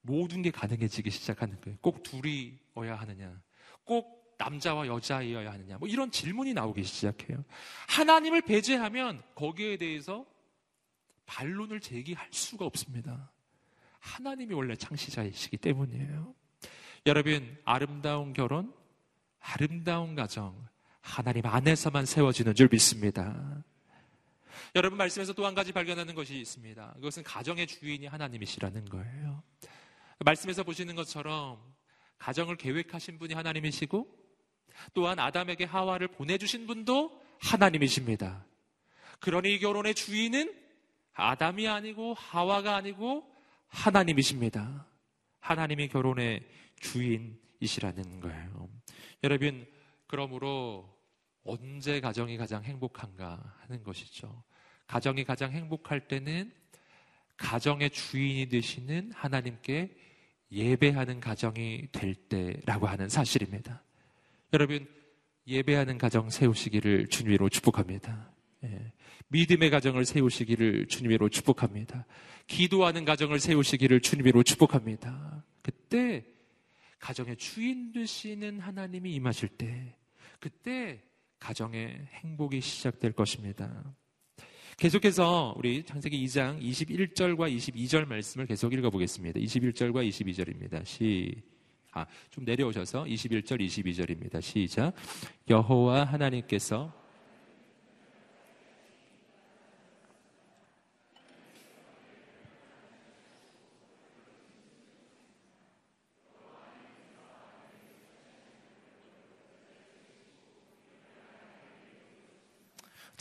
[0.00, 1.78] 모든 게 가능해지기 시작하는 거예요.
[1.80, 3.40] 꼭 둘이어야 하느냐?
[3.84, 5.78] 꼭 남자와 여자이어야 하느냐?
[5.78, 7.44] 뭐 이런 질문이 나오기 시작해요.
[7.88, 10.26] 하나님을 배제하면 거기에 대해서
[11.26, 13.30] 반론을 제기할 수가 없습니다.
[14.00, 16.34] 하나님이 원래 창시자이시기 때문이에요.
[17.06, 18.72] 여러분, 아름다운 결혼,
[19.38, 20.66] 아름다운 가정,
[21.00, 23.62] 하나님 안에서만 세워지는 줄 믿습니다.
[24.74, 26.92] 여러분 말씀에서 또 한 가지 발견하는 것이 있습니다.
[26.94, 29.42] 그것은 가정의 주인이 하나님이시라는 거예요.
[30.24, 31.60] 말씀에서 보시는 것처럼
[32.18, 34.06] 가정을 계획하신 분이 하나님이시고
[34.94, 38.46] 또한 아담에게 하와를 보내주신 분도 하나님이십니다.
[39.20, 40.54] 그러니 이 결혼의 주인은
[41.12, 43.30] 아담이 아니고 하와가 아니고
[43.68, 44.86] 하나님이십니다.
[45.40, 46.46] 하나님이 결혼의
[46.80, 48.68] 주인이시라는 거예요.
[49.22, 49.66] 여러분,
[50.06, 50.93] 그러므로
[51.44, 54.42] 언제 가정이 가장 행복한가 하는 것이죠.
[54.86, 56.52] 가정이 가장 행복할 때는
[57.36, 59.94] 가정의 주인이 되시는 하나님께
[60.50, 63.82] 예배하는 가정이 될 때라고 하는 사실입니다.
[64.52, 64.86] 여러분,
[65.46, 68.30] 예배하는 가정 세우시기를 주님으로 축복합니다.
[68.64, 68.92] 예.
[69.28, 72.06] 믿음의 가정을 세우시기를 주님으로 축복합니다.
[72.46, 75.44] 기도하는 가정을 세우시기를 주님으로 축복합니다.
[75.62, 76.24] 그때
[76.98, 79.96] 가정의 주인 되시는 하나님이 임하실 때,
[80.40, 81.02] 그때
[81.44, 83.70] 가정의 행복이 시작될 것입니다.
[84.78, 89.38] 계속해서 우리 창세기 2장 21절과 22절 말씀을 계속 읽어보겠습니다.
[89.38, 90.82] 21절과 22절입니다.
[90.86, 91.42] 시,
[91.92, 94.40] 아, 좀 내려오셔서 21절, 22절입니다.
[94.40, 94.94] 시작.
[95.50, 96.90] 여호와 하나님께서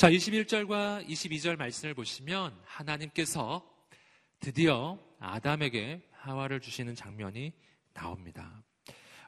[0.04, 3.66] 자, 21절과 22절 말씀을 보시면 하나님께서
[4.42, 7.54] 드디어 아담에게 하와를 주시는 장면이
[7.94, 8.62] 나옵니다.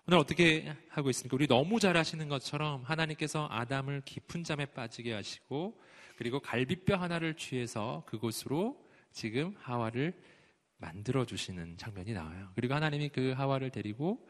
[0.06, 1.34] 오늘 어떻게 하고 있습니까?
[1.34, 5.80] 우리 너무 잘 아시는 것처럼 하나님께서 아담을 깊은 잠에 빠지게 하시고
[6.18, 8.78] 그리고 갈비뼈 하나를 취해서 그곳으로
[9.14, 10.12] 지금 하와를
[10.76, 12.52] 만들어 주시는 장면이 나와요.
[12.54, 14.28] 그리고 하나님이 그 하와를 데리고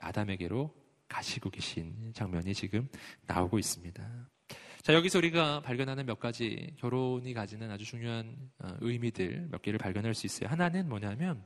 [0.00, 0.74] 아담에게로
[1.06, 2.88] 가시고 계신 장면이 지금
[3.26, 4.31] 나오고 있습니다.
[4.82, 10.12] 자, 여기서 우리가 발견하는 몇 가지 결혼이 가지는 아주 중요한 어, 의미들 몇 개를 발견할
[10.12, 10.50] 수 있어요.
[10.50, 11.40] 하나는 뭐냐면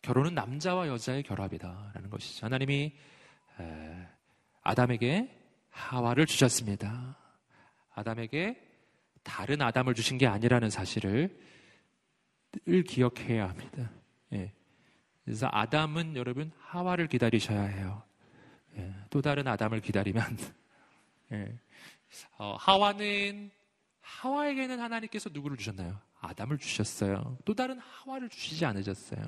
[0.00, 2.46] 결혼은 남자와 여자의 결합이다라는 것이죠.
[2.46, 2.96] 하나님이
[4.62, 5.36] 아담에게
[5.68, 7.18] 하와를 주셨습니다.
[7.94, 8.58] 아담에게
[9.22, 11.38] 다른 아담을 주신 게 아니라는 사실을
[12.64, 13.90] 늘 기억해야 합니다.
[14.32, 14.50] 예.
[15.24, 18.02] 그래서 아담은 여러분 하와를 기다리셔야 해요.
[18.76, 20.38] 예, 또 다른 아담을 기다리면
[21.32, 21.58] 예,
[22.38, 23.50] 어, 하와는
[24.00, 25.98] 하와에게는 하나님께서 누구를 주셨나요?
[26.20, 27.38] 아담을 주셨어요.
[27.44, 29.22] 또 다른 하와를 주시지 않으셨어요.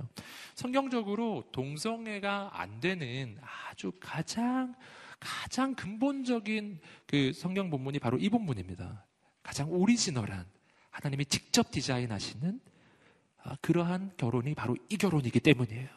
[0.55, 3.39] 성경적으로 동성애가 안 되는
[3.71, 4.75] 아주 가장
[5.21, 9.05] 가장 근본적인 그 성경 본문이 바로 이 본문입니다.
[9.43, 10.47] 가장 오리지널한
[10.91, 12.61] 하나님이 직접 디자인하시는
[13.45, 15.89] 아, 그러한 결혼이 바로 이 결혼이기 때문이에요.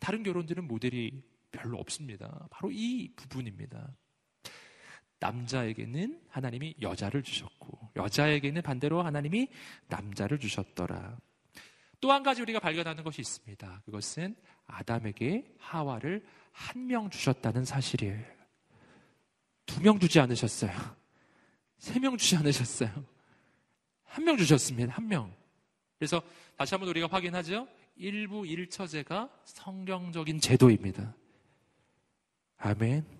[0.00, 2.46] 다른 결혼들은 모델이 별로 없습니다.
[2.50, 3.94] 바로 이 부분입니다.
[5.20, 9.48] 남자에게는 하나님이 여자를 주셨고 여자에게는 반대로 하나님이
[9.88, 11.18] 남자를 주셨더라.
[12.00, 13.82] 또 한 가지 우리가 발견하는 것이 있습니다.
[13.84, 14.34] 그것은
[14.66, 18.24] 아담에게 하와를 한 명 주셨다는 사실이에요.
[19.66, 20.72] 두 명 주지 않으셨어요.
[21.78, 22.90] 세 명 주지 않으셨어요.
[24.04, 24.92] 한 명 주셨습니다.
[24.94, 25.32] 한 명.
[25.98, 26.22] 그래서
[26.56, 27.68] 다시 한번 우리가 확인하죠.
[27.96, 31.14] 일부 일처제가 성경적인 제도입니다.
[32.56, 33.19] 아멘.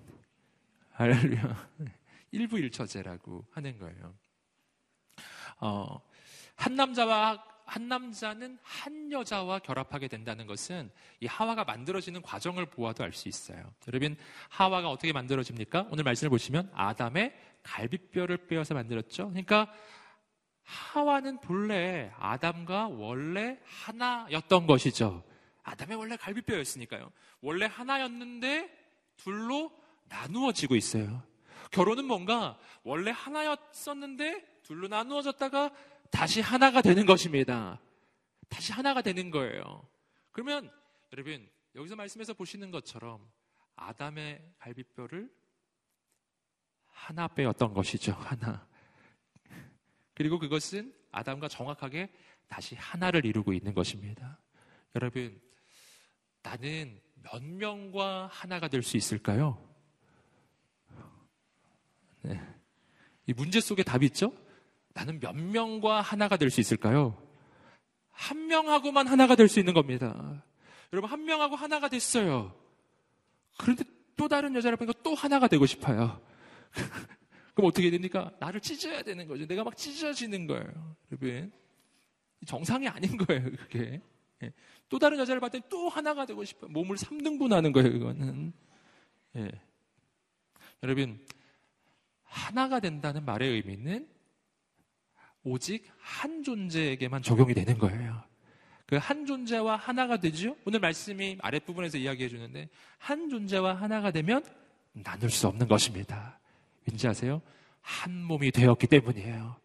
[1.00, 1.70] 할렐루야.
[2.32, 4.14] 일부 일처제라고 하는 거예요.
[5.58, 5.98] 어,
[6.56, 13.14] 한 남자와 한 남자는 한 여자와 결합하게 된다는 것은 이 하와가 만들어지는 과정을 보아도 알
[13.14, 13.72] 수 있어요.
[13.86, 14.14] 여러분,
[14.50, 15.88] 하와가 어떻게 만들어집니까?
[15.90, 19.28] 오늘 말씀을 보시면 아담의 갈비뼈를 빼어서 만들었죠.
[19.28, 19.72] 그러니까
[20.64, 25.24] 하와는 본래 아담과 원래 하나였던 것이죠.
[25.62, 27.10] 아담의 원래 갈비뼈였으니까요.
[27.40, 28.70] 원래 하나였는데
[29.16, 29.79] 둘로
[30.10, 31.22] 나누어지고 있어요.
[31.70, 35.70] 결혼은 뭔가 원래 하나였었는데 둘로 나누어졌다가
[36.10, 37.80] 다시 하나가 되는 것입니다.
[38.48, 39.86] 다시 하나가 되는 거예요.
[40.32, 40.70] 그러면
[41.12, 43.24] 여러분 여기서 말씀에서 보시는 것처럼
[43.76, 45.30] 아담의 갈비뼈를
[46.88, 48.12] 하나 빼었던 것이죠.
[48.12, 48.66] 하나.
[50.14, 52.12] 그리고 그것은 아담과 정확하게
[52.48, 54.38] 다시 하나를 이루고 있는 것입니다.
[54.96, 55.40] 여러분,
[56.42, 59.69] 나는 몇 명과 하나가 될 수 있을까요?
[62.22, 62.40] 네.
[63.26, 64.33] 이 문제 속에 답이 있죠?
[64.94, 67.16] 나는 몇 명과 하나가 될 수 있을까요?
[68.11, 70.44] 한 명하고만 하나가 될 수 있는 겁니다.
[70.92, 72.54] 여러분, 한 명하고 하나가 됐어요.
[73.56, 73.85] 그런데
[74.16, 76.20] 또 다른 여자를 보니까 또 하나가 되고 싶어요.
[77.54, 78.33] 그럼 어떻게 됩니까?
[78.40, 79.46] 나를 찢어야 되는 거죠.
[79.46, 80.96] 내가 막 찢어지는 거예요.
[81.11, 81.52] 여러분.
[82.46, 84.00] 정상이 아닌 거예요, 그게.
[84.42, 84.52] 예.
[84.88, 86.70] 또 다른 여자를 봤더니 또 하나가 되고 싶어요.
[86.70, 88.52] 몸을 3등분 하는 거예요, 그거는.
[89.37, 89.50] 예.
[90.83, 91.18] 여러분,
[92.30, 94.08] 하나가 된다는 말의 의미는
[95.42, 98.22] 오직 한 존재에게만 적용이 되는 거예요.
[98.86, 100.56] 그 한 존재와 하나가 되죠?
[100.64, 104.44] 오늘 말씀이 아랫부분에서 이야기해 주는데, 한 존재와 하나가 되면
[104.92, 106.38] 나눌 수 없는 것입니다.
[106.86, 107.40] 왠지 아세요?
[107.80, 109.56] 한 몸이 되었기 때문이에요.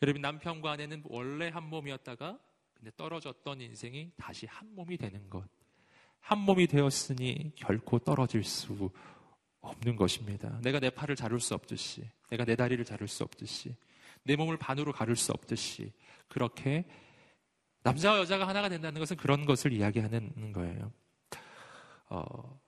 [0.00, 2.38] 여러분 남편과 아내는 원래 한 몸이었다가
[2.74, 5.44] 근데 떨어졌던 인생이 다시 한 몸이 되는 것.
[6.20, 8.90] 한 몸이 되었으니 결코 떨어질 수
[9.60, 10.58] 없는 것입니다.
[10.62, 13.74] 내가 내 팔을 자를 수 없듯이, 내가 내 다리를 자를 수 없듯이,
[14.22, 15.92] 내 몸을 반으로 가를 수 없듯이,
[16.28, 16.84] 그렇게
[17.82, 20.92] 남자와 여자가 하나가 된다는 것은 그런 것을 이야기하는 거예요.
[22.10, 22.60] 어,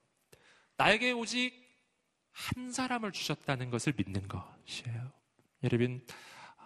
[0.77, 1.53] 나에게 오직
[2.31, 5.11] 한 사람을 주셨다는 것을 믿는 것이에요.
[5.63, 6.05] 여러분,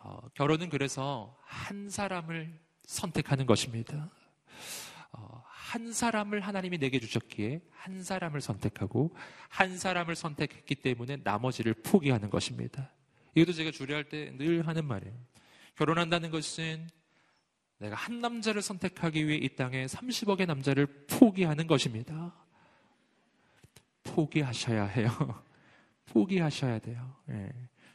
[0.03, 4.09] 어, 결혼은 그래서 한 사람을 선택하는 것입니다.
[5.11, 5.43] 어,
[5.75, 9.13] 한 사람을 하나님이 내게 주셨기에 한 사람을 선택하고
[9.49, 12.93] 한 사람을 선택했기 때문에 나머지를 포기하는 것입니다.
[13.35, 15.13] 이것도 제가 주례할 때 늘 하는 말이에요.
[15.75, 16.87] 결혼한다는 것은
[17.79, 22.33] 내가 한 남자를 선택하기 위해 이 땅에 30억의 남자를 포기하는 것입니다.
[24.05, 25.09] 포기하셔야 해요.
[26.07, 27.17] 포기하셔야 돼요.
[27.31, 27.51] 예.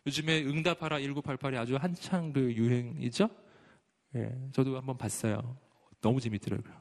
[0.06, 3.30] 요즘에 응답하라 1988이 아주 한창 그 유행이죠?
[4.16, 4.50] 예.
[4.52, 5.56] 저도 한번 봤어요.
[6.02, 6.79] 너무 재밌더라고요.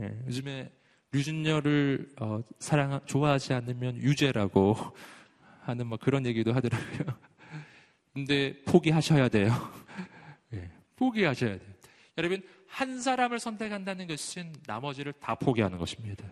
[0.00, 0.18] 예.
[0.26, 0.72] 요즘에
[1.12, 4.76] 류준열을 어, 사랑 좋아하지 않으면 유죄라고
[5.62, 7.18] 하는 뭐 그런 얘기도 하더라고요.
[8.12, 9.52] 근데 포기하셔야 돼요.
[10.52, 10.70] 예.
[10.96, 11.74] 포기하셔야 돼요.
[12.18, 16.28] 여러분 한 사람을 선택한다는 것은 나머지를 다 포기하는 것입니다.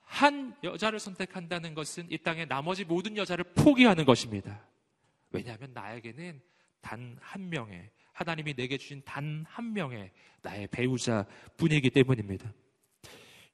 [0.00, 4.60] 한 여자를 선택한다는 것은 이 땅의 나머지 모든 여자를 포기하는 것입니다.
[5.30, 6.40] 왜냐하면 나에게는
[6.80, 10.10] 단 한 명의 하나님이 내게 주신 단 한 명의
[10.42, 11.26] 나의 배우자
[11.58, 12.50] 뿐이기 때문입니다.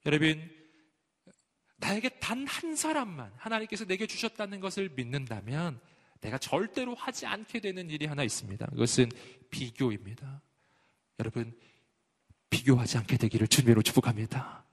[0.07, 0.51] 여러분,
[1.79, 5.81] 나에게 단 한 사람만 하나님께서 내게 주셨다는 것을 믿는다면
[6.21, 8.65] 내가 절대로 하지 않게 되는 일이 하나 있습니다.
[8.67, 9.11] 그것은
[9.51, 10.41] 비교입니다.
[11.19, 11.59] 여러분,
[12.51, 14.65] 비교하지 않게 되기를 주님으로 축복합니다.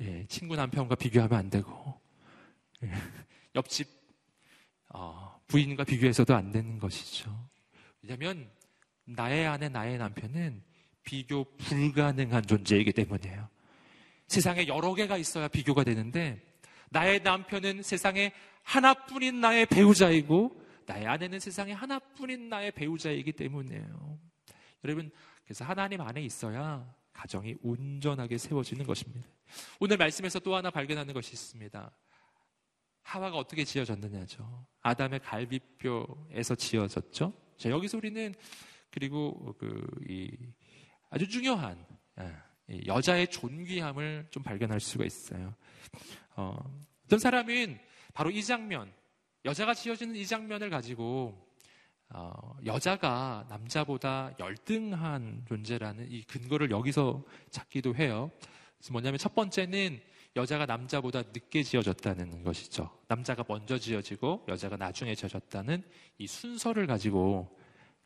[0.00, 2.00] 예, 친구 남편과 비교하면 안 되고
[2.82, 2.90] 예,
[3.54, 3.86] 옆집
[4.88, 7.48] 어, 부인과 비교해서도 안 되는 것이죠.
[8.02, 8.50] 왜냐하면
[9.04, 10.62] 나의 아내, 나의 남편은
[11.04, 13.48] 비교 불가능한 존재이기 때문이에요.
[14.26, 16.40] 세상에 여러 개가 있어야 비교가 되는데
[16.90, 24.18] 나의 남편은 세상에 하나뿐인 나의 배우자이고 나의 아내는 세상에 하나뿐인 나의 배우자이기 때문이에요.
[24.84, 25.10] 여러분,
[25.44, 29.28] 그래서 하나님 안에 있어야 가정이 온전하게 세워지는 것입니다.
[29.80, 31.90] 오늘 말씀에서 또 하나 발견하는 것이 있습니다.
[33.02, 34.66] 하와가 어떻게 지어졌느냐죠.
[34.80, 37.32] 아담의 갈비뼈에서 지어졌죠.
[37.56, 38.34] 자, 여기서 우리는
[38.94, 40.30] 그리고 그, 이
[41.10, 41.84] 아주 중요한
[42.70, 45.52] 예, 여자의 존귀함을 좀 발견할 수가 있어요.
[46.36, 46.56] 어,
[47.04, 47.76] 어떤 사람은
[48.14, 48.92] 바로 이 장면,
[49.44, 51.44] 여자가 지어지는 이 장면을 가지고
[52.10, 58.30] 어, 여자가 남자보다 열등한 존재라는 이 근거를 여기서 찾기도 해요.
[58.78, 60.00] 그래서 뭐냐면 첫 번째는
[60.36, 62.96] 여자가 남자보다 늦게 지어졌다는 것이죠.
[63.08, 65.82] 남자가 먼저 지어지고 여자가 나중에 지어졌다는
[66.18, 67.63] 이 순서를 가지고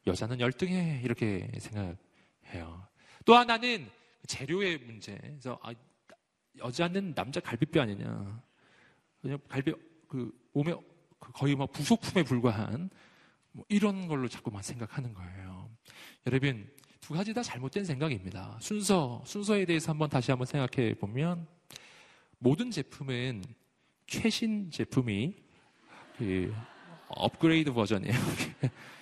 [0.08, 2.86] 여자는 열등해 이렇게 생각해요.
[3.24, 3.88] 또 하나는
[4.26, 5.16] 재료의 문제.
[5.20, 5.72] 그래서 아,
[6.58, 8.42] 여자는 남자 갈비뼈 아니냐.
[9.20, 9.72] 그냥 갈비
[10.08, 10.74] 그 몸에
[11.18, 12.90] 그 거의 뭐 부속품에 불과한
[13.52, 15.70] 뭐 이런 걸로 자꾸만 생각하는 거예요.
[16.26, 18.58] 여러분 두 가지 다 잘못된 생각입니다.
[18.60, 21.46] 순서 순서에 대해서 한번 다시 한번 생각해 보면
[22.38, 23.42] 모든 제품은
[24.06, 25.34] 최신 제품이
[26.16, 26.54] 그
[27.08, 28.14] 업그레이드 버전이에요.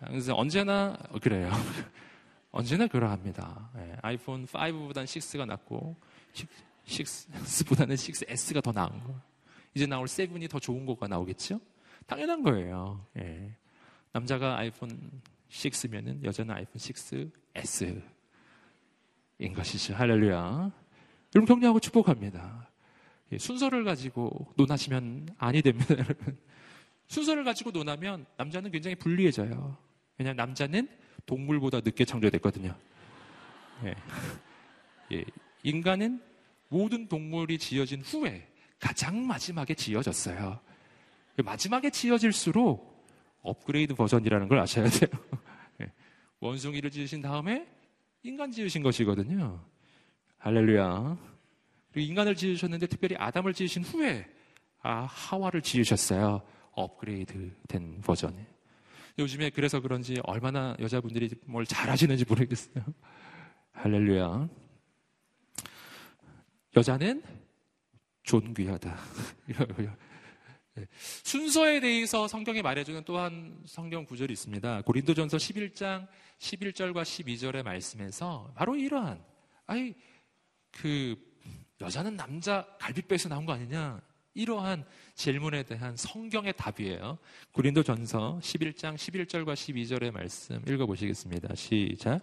[0.00, 1.50] 그래서 언제나 그래요.
[2.50, 3.70] 언제나 그러합니다.
[3.74, 5.96] 네, 아이폰 5보다는 6가 낫고
[6.88, 9.14] 6, 6보다는 6S가 더 나은 거.
[9.74, 11.60] 이제 나올 7이 더 좋은 거가 나오겠죠?
[12.06, 13.04] 당연한 거예요.
[13.12, 13.54] 네.
[14.12, 15.10] 남자가 아이폰
[15.50, 18.02] 6면은 여자는 아이폰 6S인
[19.54, 19.94] 것이죠.
[19.94, 20.72] 할렐루야.
[21.34, 22.70] 여러분 격려하고 축복합니다.
[23.32, 25.94] 예, 순서를 가지고 논하시면 아니 됩니다.
[27.08, 29.76] 순서를 가지고 논하면 남자는 굉장히 불리해져요.
[30.18, 30.88] 왜냐하면 남자는
[31.26, 32.74] 동물보다 늦게 창조됐거든요.
[33.84, 33.94] 예.
[35.12, 35.24] 예.
[35.62, 36.22] 인간은
[36.68, 38.48] 모든 동물이 지어진 후에
[38.78, 40.60] 가장 마지막에 지어졌어요.
[41.44, 43.04] 마지막에 지어질수록
[43.42, 45.10] 업그레이드 버전이라는 걸 아셔야 돼요.
[45.82, 45.92] 예.
[46.40, 47.66] 원숭이를 지으신 다음에
[48.22, 49.60] 인간 지으신 것이거든요.
[50.38, 51.16] 할렐루야.
[51.92, 54.26] 그리고 인간을 지으셨는데 특별히 아담을 지으신 후에
[54.82, 56.42] 아 하와를 지으셨어요.
[56.72, 58.36] 업그레이드 된 버전이.
[59.18, 62.84] 요즘에 그래서 그런지 얼마나 여자분들이 뭘 잘하시는지 모르겠어요.
[63.72, 64.48] 할렐루야.
[66.76, 67.22] 여자는
[68.22, 68.98] 존귀하다.
[70.74, 70.86] 네.
[71.22, 74.82] 순서에 대해서 성경이 말해주는 또한 성경 구절이 있습니다.
[74.82, 76.06] 고린도전서 11장
[76.38, 79.24] 11절과 12절의 말씀에서 바로 이러한
[79.66, 79.94] 아니
[80.70, 81.16] 그
[81.80, 84.02] 여자는 남자 갈비뼈에서 나온 거 아니냐?
[84.36, 87.18] 이러한 질문에 대한 성경의 답이에요.
[87.52, 91.54] 고린도 전서 11장 11절과 12절의 말씀 읽어보시겠습니다.
[91.54, 92.20] 시작.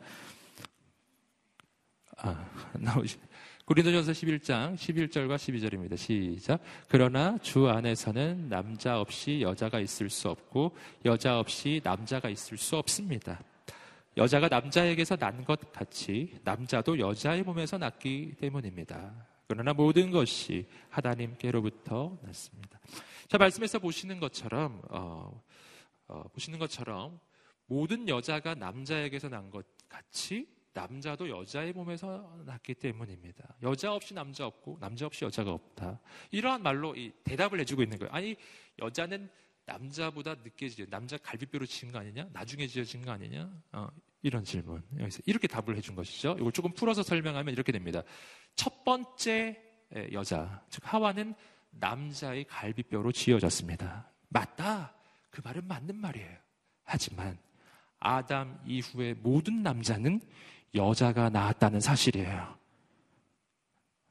[2.17, 2.45] 아,
[2.79, 3.17] 나오시.
[3.65, 5.97] 고린도전서 11장 11절과 12절입니다.
[5.97, 6.61] 시작.
[6.89, 13.41] 그러나 주 안에서는 남자 없이 여자가 있을 수 없고 여자 없이 남자가 있을 수 없습니다.
[14.17, 19.32] 여자가 남자에게서 난 것 같이 남자도 여자의 몸에서 났기 때문입니다.
[19.53, 22.79] 그러나 모든 것이 하나님께로부터 났습니다.
[23.27, 25.43] 자, 말씀에서 보시는 것처럼, 어,
[26.07, 27.19] 어, 보시는 것처럼
[27.67, 33.55] 모든 여자가 남자에게서 난 것 같이 남자도 여자의 몸에서 났기 때문입니다.
[33.61, 35.99] 여자 없이 남자 없고 남자 없이 여자가 없다.
[36.31, 38.11] 이러한 말로 이 대답을 해주고 있는 거예요.
[38.11, 38.35] 아니
[38.79, 39.29] 여자는
[39.65, 42.27] 남자보다 늦게 지어 남자 갈비뼈로 지은 거 아니냐?
[42.33, 43.51] 나중에 지어진 거 아니냐?
[43.73, 43.87] 어,
[44.23, 44.81] 이런 질문.
[45.25, 46.37] 이렇게 답을 해준 것이죠.
[46.39, 48.01] 이걸 조금 풀어서 설명하면 이렇게 됩니다.
[48.55, 49.61] 첫 번째
[50.13, 51.35] 여자, 즉 하와는
[51.71, 54.09] 남자의 갈비뼈로 지어졌습니다.
[54.29, 54.95] 맞다.
[55.29, 56.37] 그 말은 맞는 말이에요.
[56.85, 57.37] 하지만
[57.99, 60.21] 아담 이후의 모든 남자는
[60.73, 62.57] 여자가 낳았다는 사실이에요.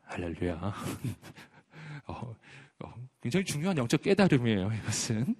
[0.02, 0.54] 할렐루야.
[2.06, 2.36] 어,
[2.84, 5.36] 어, 굉장히 중요한 영적 깨달음이에요, 이것은.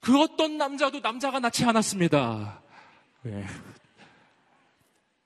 [0.00, 2.62] 그 어떤 남자도 남자가 낳지 않았습니다.
[3.26, 3.44] 네.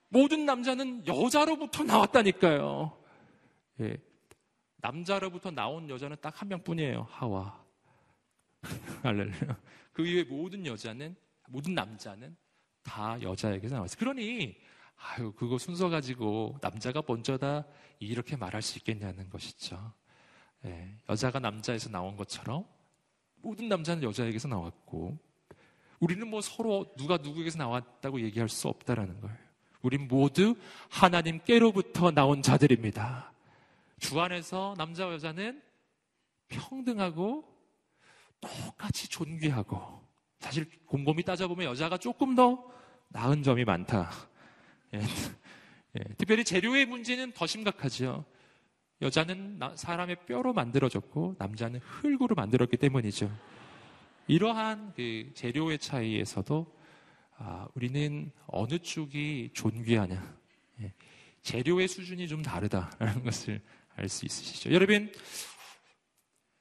[0.09, 2.96] 모든 남자는 여자로부터 나왔다니까요.
[3.80, 3.98] 예.
[4.76, 7.07] 남자로부터 나온 여자는 딱 한 명뿐이에요.
[7.11, 7.62] 하와.
[9.03, 9.61] 할렐루야.
[9.92, 11.14] 그 이외 모든 여자는
[11.48, 12.34] 모든 남자는
[12.82, 13.98] 다 여자에게서 나왔어요.
[13.98, 14.57] 그러니
[14.96, 17.66] 아유 그거 순서 가지고 남자가 먼저다
[17.98, 19.92] 이렇게 말할 수 있겠냐는 것이죠.
[20.64, 20.96] 예.
[21.11, 22.64] 여자가 남자에서 나온 것처럼
[23.36, 25.18] 모든 남자는 여자에게서 나왔고
[26.01, 29.36] 우리는 뭐 서로 누가 누구에게서 나왔다고 얘기할 수 없다라는 거예요.
[29.82, 30.57] 우린 모두
[30.88, 33.32] 하나님께로부터 나온 자들입니다.
[33.98, 35.62] 주 안에서 남자와 여자는
[36.48, 37.44] 평등하고
[38.40, 40.01] 똑같이 존귀하고
[40.38, 42.64] 사실 곰곰이 따져보면 여자가 조금 더
[43.09, 44.11] 나은 점이 많다.
[44.94, 45.01] 예.
[45.98, 48.24] 예, 특별히 재료의 문제는 더 심각하죠.
[49.03, 53.30] 여자는 사람의 뼈로 만들어졌고 남자는 흙으로 만들었기 때문이죠.
[54.30, 56.78] 이러한 그 재료의 차이에서도
[57.38, 60.38] 아, 우리는 어느 쪽이 존귀하냐.
[60.82, 60.92] 예,
[61.42, 63.60] 재료의 수준이 좀 다르다라는 것을
[63.96, 64.72] 알 수 있으시죠.
[64.72, 65.12] 여러분,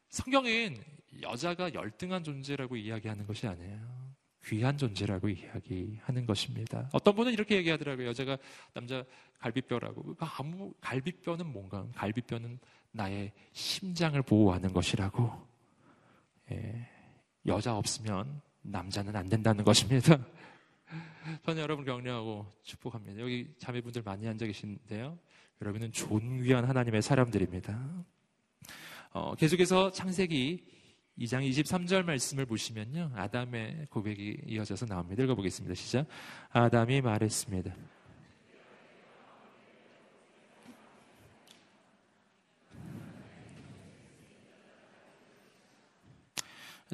[0.10, 0.78] 성경은
[1.22, 4.00] 여자가 열등한 존재라고 이야기하는 것이 아니에요.
[4.46, 6.90] 귀한 존재라고 이야기하는 것입니다.
[6.92, 8.08] 어떤 분은 이렇게 얘기하더라고요.
[8.08, 8.38] 여자가
[8.74, 9.06] 남자
[9.38, 10.16] 갈비뼈라고.
[10.18, 11.88] 아무 갈비뼈는 뭔가?
[11.94, 12.58] 갈비뼈는
[12.94, 15.48] 나의 심장을 보호하는 것이라고.
[16.52, 16.99] 예,
[17.46, 20.20] 여자 없으면 남자는 안 된다는 것입니다.
[21.46, 23.22] 저는 여러분 격려하고 축복합니다.
[23.22, 25.18] 여기 자매분들 많이 앉아 계신데요.
[25.62, 28.06] 여러분은 존귀한 하나님의 사람들입니다.
[29.12, 30.66] 어, 계속해서 창세기
[31.20, 33.12] 2장 23절 말씀을 보시면요.
[33.14, 35.24] 아담의 고백이 이어져서 나옵니다.
[35.24, 35.76] 읽어보겠습니다.
[35.76, 36.08] 시작.
[36.52, 37.76] 아담이 말했습니다.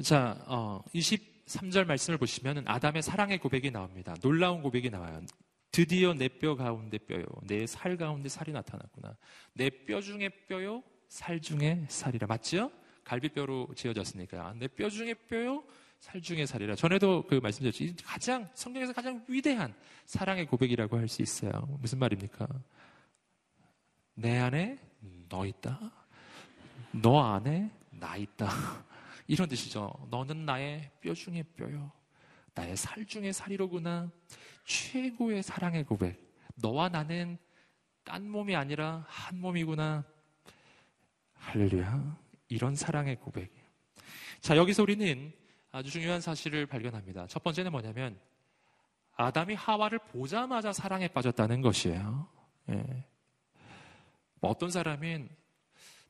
[0.02, 4.14] 자, 어, 23절 말씀을 보시면 아담의 사랑의 고백이 나옵니다.
[4.20, 5.22] 놀라운 고백이 나와요.
[5.72, 7.24] 드디어 내 뼈 가운데 뼈요.
[7.42, 9.16] 내 살 가운데 살이 나타났구나.
[9.54, 10.82] 내 뼈 중에 뼈요.
[11.08, 12.26] 살 중에 살이라.
[12.26, 12.70] 맞죠?
[13.04, 14.54] 갈비뼈로 지어졌으니까.
[14.58, 15.64] 내 뼈 중에 뼈요.
[16.00, 16.74] 살 중에 살이라.
[16.74, 18.04] 전에도 그 말씀드렸죠.
[18.04, 19.74] 가장, 성경에서 가장 위대한
[20.04, 21.52] 사랑의 고백이라고 할 수 있어요.
[21.80, 22.46] 무슨 말입니까?
[24.14, 24.78] 내 안에
[25.28, 25.78] 너 있다.
[26.92, 28.48] 너 안에 나 있다.
[29.26, 29.92] 이런 뜻이죠.
[30.10, 31.90] 너는 나의 뼈 중에 뼈요.
[32.54, 34.10] 나의 살 중에 살이로구나.
[34.64, 36.20] 최고의 사랑의 고백.
[36.56, 37.38] 너와 나는
[38.04, 40.04] 딴 몸이 아니라 한 몸이구나.
[41.34, 42.16] 할렐루야.
[42.48, 43.52] 이런 사랑의 고백.
[44.40, 45.32] 자, 여기서 우리는
[45.72, 47.26] 아주 중요한 사실을 발견합니다.
[47.26, 48.18] 첫 번째는 뭐냐면,
[49.16, 52.28] 아담이 하와를 보자마자 사랑에 빠졌다는 것이에요.
[52.70, 53.04] 예.
[54.40, 55.28] 뭐 어떤 사람은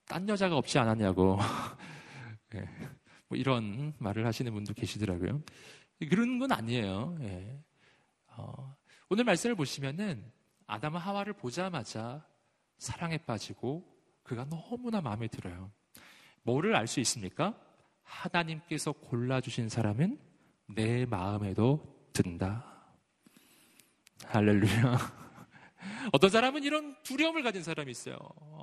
[0.06, 1.38] 딴 여자가 없지 않았냐고.
[2.54, 2.68] 예.
[3.28, 5.42] 뭐 이런 말을 하시는 분도 계시더라고요.
[6.08, 7.16] 그런 건 아니에요.
[7.20, 7.58] 예.
[8.28, 8.76] 어,
[9.08, 10.24] 오늘 말씀을 보시면은
[10.66, 12.26] 아담은 하와를 보자마자
[12.78, 13.86] 사랑에 빠지고
[14.22, 15.70] 그가 너무나 마음에 들어요.
[16.42, 17.58] 뭐를 알 수 있습니까?
[18.02, 20.18] 하나님께서 골라주신 사람은
[20.74, 22.64] 내 마음에도 든다.
[24.24, 24.98] 할렐루야.
[26.12, 28.16] 어떤 사람은 이런 두려움을 가진 사람이 있어요.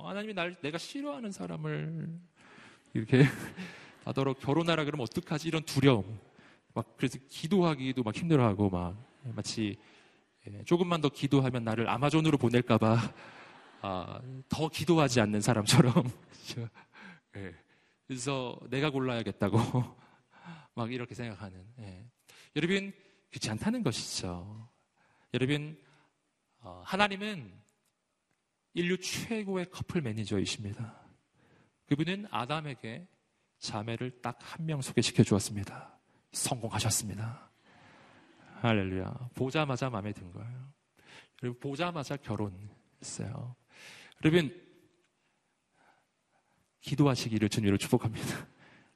[0.04, 2.18] 하나님이 날, 내가 싫어하는 사람을
[2.94, 3.24] 이렇게
[4.04, 5.48] 나더러 결혼하라 그러면 어떡하지?
[5.48, 6.18] 이런 두려움.
[6.74, 8.96] 막 그래서 기도하기도 막 힘들어하고 막
[9.34, 9.76] 마치
[10.46, 12.98] 예, 조금만 더 기도하면 나를 아마존으로 보낼까봐
[13.82, 15.92] 아, 더 기도하지 않는 사람처럼
[17.36, 17.54] 예,
[18.06, 19.58] 그래서 내가 골라야겠다고
[20.74, 22.04] 막 이렇게 생각하는 예.
[22.56, 22.92] 여러분
[23.30, 24.68] 그렇지 않다는 것이죠.
[25.32, 25.80] 여러분
[26.58, 27.52] 어, 하나님은
[28.74, 31.04] 인류 최고의 커플 매니저이십니다.
[31.86, 33.06] 그분은 아담에게
[33.58, 35.98] 자매를 딱 한 명 소개시켜 주었습니다.
[36.32, 37.50] 성공하셨습니다.
[38.60, 39.30] 할렐루야.
[39.34, 40.72] 보자마자 마음에 든 거예요.
[41.38, 43.54] 그리고 보자마자 결혼했어요.
[44.24, 44.62] 여러분,
[46.80, 48.46] 기도하시기를 주님으로 축복합니다.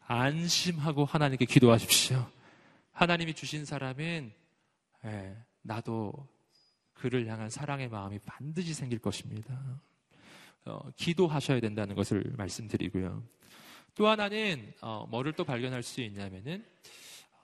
[0.01, 2.31] 안심하고 하나님께 기도하십시오.
[2.93, 4.33] 하나님이 주신 사람은
[5.05, 6.13] 예, 나도
[6.95, 9.81] 그를 향한 사랑의 마음이 반드시 생길 것입니다.
[10.65, 13.23] 어, 기도하셔야 된다는 것을 말씀드리고요.
[13.99, 16.65] 또 하나는 어, 뭐를 또 발견할 수 있냐면은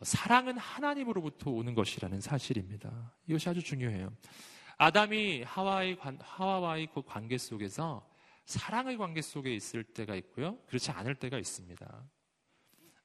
[0.02, 3.12] 사랑은 하나님으로부터 오는 것이라는 사실입니다.
[3.26, 4.12] 이것이 아주 중요해요.
[4.78, 8.08] 아담이 하와의 관, 하와와의 그 관계 속에서
[8.44, 10.56] 사랑의 관계 속에 있을 때가 있고요.
[10.68, 12.04] 그렇지 않을 때가 있습니다.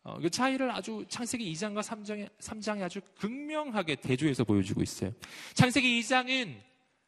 [0.03, 5.11] 어, 그 차이를 아주 창세기 2장과 3장에, 3장에 아주 극명하게 대조해서 보여주고 있어요.
[5.55, 6.55] 창세기 2장은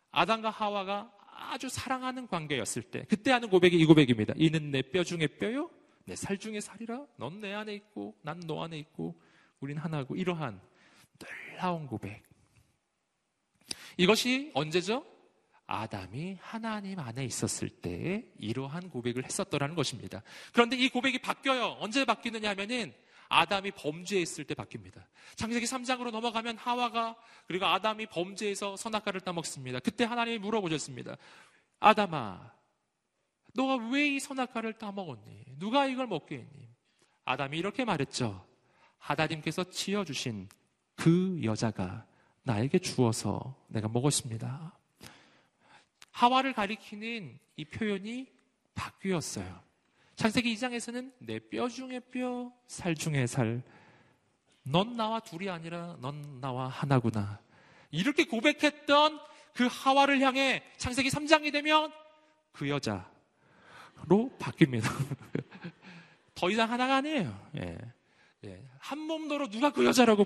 [0.10, 1.12] 아담과 하와가
[1.52, 4.34] 아주 사랑하는 관계였을 때, 그때 하는 고백이 이 고백입니다.
[4.38, 5.70] 이는 내 뼈 중에 뼈요?
[6.12, 7.06] 내 살 중에 살이라?
[7.18, 9.16] 넌 내 안에 있고, 난 너 안에 있고,
[9.62, 10.60] 우린 하나고 이러한
[11.18, 12.24] 놀라운 고백.
[13.98, 15.06] 이것이 언제죠?
[15.68, 20.22] 아담이 하나님 안에 있었을 때 이러한 고백을 했었더라는 것입니다.
[20.52, 21.78] 그런데 이 고백이 바뀌어요.
[21.80, 22.94] 언제 바뀌느냐 하면은
[23.30, 25.02] 아담이 범죄했을 때 바뀝니다.
[25.36, 27.16] 창세기 3장으로 넘어가면 하와가
[27.48, 29.80] 그리고 아담이 범죄해서 선악과를 따먹습니다.
[29.80, 31.16] 그때 하나님이 물어보셨습니다.
[31.80, 32.52] 아담아,
[33.54, 35.46] 너가 왜 이 선악과를 따먹었니?
[35.60, 36.70] 누가 이걸 먹게 했니?
[37.26, 38.46] 아담이 이렇게 말했죠.
[38.98, 40.50] 하나님께서 지어주신
[40.96, 42.06] 그 여자가
[42.44, 44.78] 나에게 주어서 내가 먹었습니다.
[46.12, 48.28] 하와를 가리키는 이 표현이
[48.76, 49.62] 바뀌었어요.
[50.16, 53.64] 창세기 2장에서는 내 뼈 중에 뼈, 살 중에 살.
[54.64, 57.40] 넌 나와 둘이 아니라 넌 나와 하나구나.
[57.90, 59.20] 이렇게 고백했던
[59.54, 61.92] 그 하와를 향해 창세기 3장이 되면
[62.52, 63.10] 그 여자
[64.08, 64.84] 로 바뀝니다.
[66.36, 67.50] 더 이상 하나가 아니에요.
[67.58, 67.78] 예.
[68.46, 68.64] 예.
[68.80, 70.26] 한 몸도로 누가 그 여자라고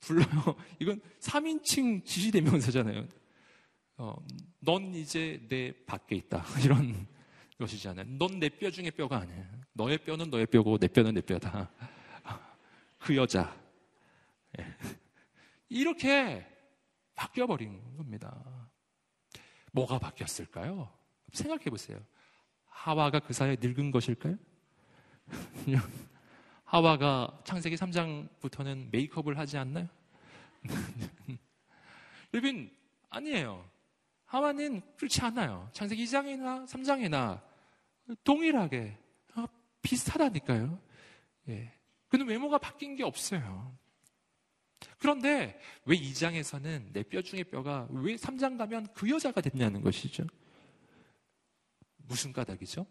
[0.00, 0.26] 불러요.
[0.80, 3.06] 이건 3인칭 지시대명사잖아요.
[3.98, 4.14] 어,
[4.60, 6.44] 넌 이제 내 밖에 있다.
[6.64, 7.06] 이런
[7.58, 8.06] 것이잖아요.
[8.18, 9.44] 넌 내 뼈 중에 뼈가 아니야.
[9.72, 11.70] 너의 뼈는 너의 뼈고 내 뼈는 내 뼈다.
[12.98, 13.54] 그 여자.
[14.58, 14.66] 예.
[15.68, 16.46] 이렇게
[17.14, 18.70] 바뀌어버린 겁니다.
[19.72, 20.90] 뭐가 바뀌었을까요?
[21.32, 22.00] 생각해 보세요.
[22.82, 24.36] 하와가 그 사이에 늙은 것일까요?
[26.64, 29.88] 하와가 창세기 3장부터는 메이크업을 하지 않나요?
[32.32, 32.70] 여러분,
[33.10, 33.68] 아니에요.
[34.26, 35.68] 하와는 그렇지 않아요.
[35.72, 37.40] 창세기 2장이나 3장이나
[38.22, 38.96] 동일하게
[39.34, 39.46] 아,
[39.82, 40.78] 비슷하다니까요.
[41.48, 41.72] 예.
[42.08, 43.76] 그는 외모가 바뀐 게 없어요.
[44.98, 50.24] 그런데 왜 2장에서는 내 뼈 중에 뼈가 왜 3장 가면 그 여자가 됐냐는 것이죠.
[52.08, 52.86] 무슨 까닭이죠?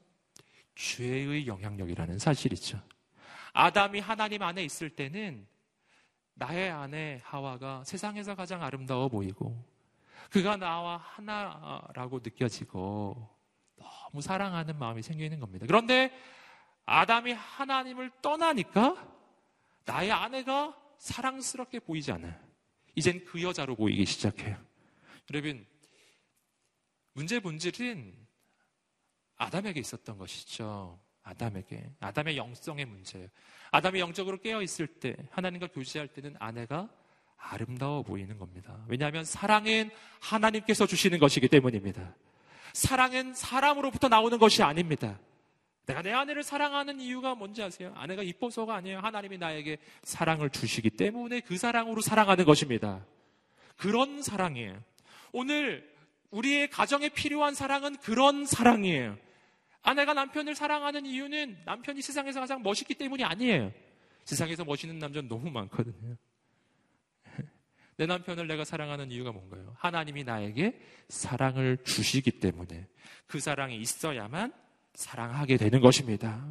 [0.75, 2.79] 죄의 영향력이라는 사실이죠.
[3.53, 5.47] 아담이 하나님 안에 있을 때는
[6.35, 9.65] 나의 아내 하와가 세상에서 가장 아름다워 보이고
[10.29, 13.27] 그가 나와 하나라고 느껴지고
[13.75, 15.65] 너무 사랑하는 마음이 생기는 겁니다.
[15.65, 16.11] 그런데
[16.85, 19.17] 아담이 하나님을 떠나니까
[19.85, 22.35] 나의 아내가 사랑스럽게 보이지 않아요.
[22.95, 24.57] 이젠 그 여자로 보이기 시작해요.
[25.31, 25.65] 여러분,
[27.13, 28.26] 문제 본질은
[29.37, 30.99] 아담에게 있었던 것이죠.
[31.23, 31.91] 아담에게.
[31.99, 33.27] 아담의 영성의 문제예요.
[33.71, 36.89] 아담이 영적으로 깨어 있을 때, 하나님과 교제할 때는 아내가
[37.37, 38.83] 아름다워 보이는 겁니다.
[38.87, 42.15] 왜냐하면 사랑은 하나님께서 주시는 것이기 때문입니다.
[42.73, 45.19] 사랑은 사람으로부터 나오는 것이 아닙니다.
[45.85, 47.93] 내가 내 아내를 사랑하는 이유가 뭔지 아세요?
[47.95, 48.99] 아내가 이뻐서가 아니에요.
[48.99, 53.05] 하나님이 나에게 사랑을 주시기 때문에 그 사랑으로 사랑하는 것입니다.
[53.77, 54.81] 그런 사랑이에요.
[55.31, 55.89] 오늘
[56.31, 59.17] 우리의 가정에 필요한 사랑은 그런 사랑이에요.
[59.87, 63.71] 아내가 남편을 사랑하는 이유는 남편이 세상에서 가장 멋있기 때문이 아니에요.
[64.25, 66.17] 세상에서 멋있는 남자는 너무 많거든요.
[67.95, 69.73] 내 남편을 내가 사랑하는 이유가 뭔가요?
[69.77, 70.77] 하나님이 나에게
[71.07, 72.85] 사랑을 주시기 때문에
[73.27, 74.51] 그 사랑이 있어야만
[74.93, 76.45] 사랑하게 되는 것입니다.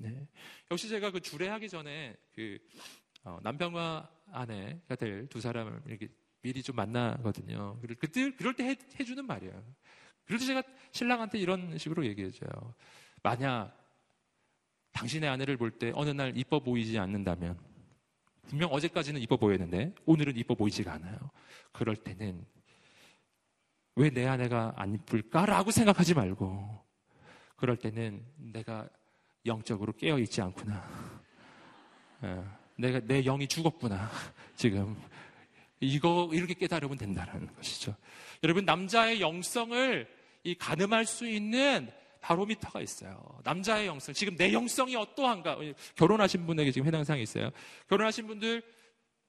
[0.00, 0.26] 네.
[0.70, 2.58] 역시 제가 그 주례하기 전에 그
[3.22, 6.08] 어, 남편과 아내가 될 두 사람을 이렇게
[6.42, 7.80] 미리 좀 만나거든요.
[7.98, 9.64] 그때 그럴 때 해, 해주는 말이에요.
[10.28, 10.62] 때 제가
[10.92, 12.48] 신랑한테 이런 식으로 얘기해줘요.
[13.22, 13.76] 만약
[14.92, 17.58] 당신의 아내를 볼 때 어느 날 이뻐 보이지 않는다면
[18.48, 21.18] 분명 어제까지는 이뻐 보였는데 오늘은 이뻐 보이지가 않아요.
[21.72, 22.44] 그럴 때는
[23.96, 26.84] 왜 내 아내가 안 이쁠까라고 생각하지 말고
[27.56, 28.88] 그럴 때는 내가
[29.46, 30.84] 영적으로 깨어 있지 않구나.
[32.22, 34.10] 어, 내가 내 영이 죽었구나.
[34.56, 34.96] 지금
[35.80, 37.94] 이거 이렇게 깨달으면 된다는 것이죠.
[38.42, 40.06] 여러분 남자의 영성을
[40.44, 43.22] 이 가늠할 수 있는 바로미터가 있어요.
[43.44, 44.14] 남자의 영성.
[44.14, 45.58] 지금 내 영성이 어떠한가?
[45.96, 47.50] 결혼하신 분에게 지금 해당 사항이 있어요.
[47.88, 48.62] 결혼하신 분들,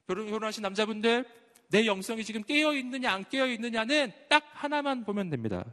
[0.08, 1.26] 결혼, 결혼하신 남자분들,
[1.70, 5.66] 내 영성이 지금 깨어 있느냐, 안 깨어 있느냐는 딱 하나만 보면 됩니다.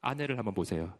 [0.00, 0.96] 아내를 한번 보세요.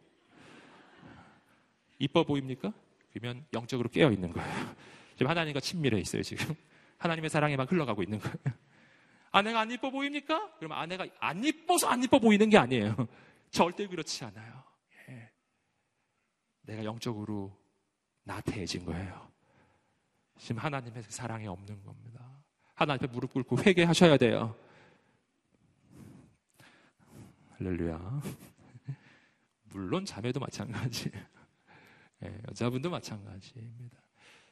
[1.97, 2.71] 이뻐 보입니까?
[3.13, 4.75] 그러면 영적으로 깨어 있는 거예요.
[5.15, 6.53] 지금 하나님과 친밀해 있어요, 지금.
[6.97, 8.35] 하나님의 사랑에 막 흘러가고 있는 거예요.
[9.31, 10.57] 아내가 안 이뻐 보입니까?
[10.57, 12.95] 그럼 아내가 안 이뻐서 안 이뻐 보이는 게 아니에요.
[13.49, 14.63] 절대 그렇지 않아요.
[15.09, 15.31] 예.
[16.63, 17.57] 내가 영적으로
[18.23, 19.31] 나태해진 거예요.
[20.37, 22.43] 지금 하나님의 사랑이 없는 겁니다.
[22.73, 24.55] 하나님 앞에 무릎 꿇고 회개하셔야 돼요.
[27.57, 28.21] 할렐루야.
[29.71, 31.11] 물론 자매도 마찬가지.
[32.23, 33.97] 예, 여자분도 마찬가지입니다.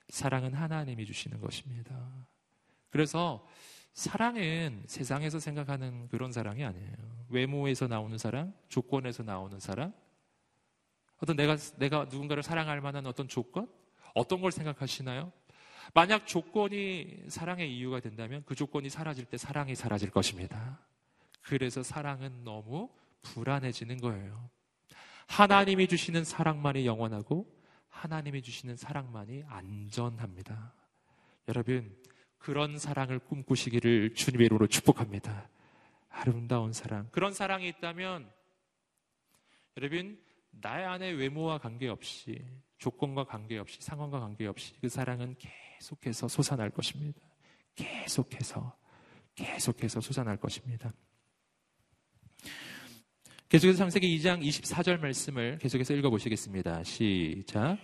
[0.10, 2.28] 사랑은 하나님이 주시는 것입니다.
[2.90, 3.46] 그래서
[3.94, 6.96] 사랑은 세상에서 생각하는 그런 사랑이 아니에요.
[7.30, 9.94] 외모에서 나오는 사랑, 조건에서 나오는 사랑,
[11.22, 13.68] 어떤 내가, 내가 누군가를 사랑할 만한 어떤 조건?
[14.16, 15.32] 어떤 걸 생각하시나요?
[15.94, 20.80] 만약 조건이 사랑의 이유가 된다면 그 조건이 사라질 때 사랑이 사라질 것입니다.
[21.42, 22.90] 그래서 사랑은 너무
[23.22, 24.50] 불안해지는 거예요.
[25.28, 27.48] 하나님이 주시는 사랑만이 영원하고
[27.90, 30.74] 하나님이 주시는 사랑만이 안전합니다.
[31.48, 31.96] 여러분,
[32.40, 35.50] 그런 사랑을 꿈꾸시기를 주님의 이름으로 축복합니다.
[36.10, 37.08] 아름다운 사랑.
[37.12, 38.30] 그런 사랑이 있다면
[39.78, 40.20] 여러분
[40.52, 42.44] 나의 안에 외모와 관계없이
[42.78, 47.20] 조건과 관계없이 상황과 관계없이 그 사랑은 계속해서 솟아날 것입니다.
[47.76, 48.76] 계속해서
[49.36, 50.92] 계속해서 솟아날 것입니다.
[53.50, 56.84] 계속해서 창세기 2장 24절 말씀을 계속해서 읽어보시겠습니다.
[56.84, 57.78] 시작.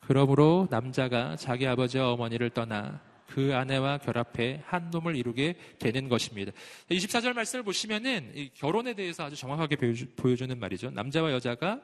[0.00, 6.52] 그러므로 남자가 자기 아버지와 어머니를 떠나 그 아내와 결합해 한 놈을 이루게 되는 것입니다.
[6.88, 9.74] 24절 말씀을 보시면은 결혼에 대해서 아주 정확하게
[10.14, 10.92] 보여주 는 말이죠.
[10.92, 11.82] 남자와 여자가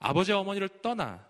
[0.00, 1.24] 아버지와 어머니를 떠나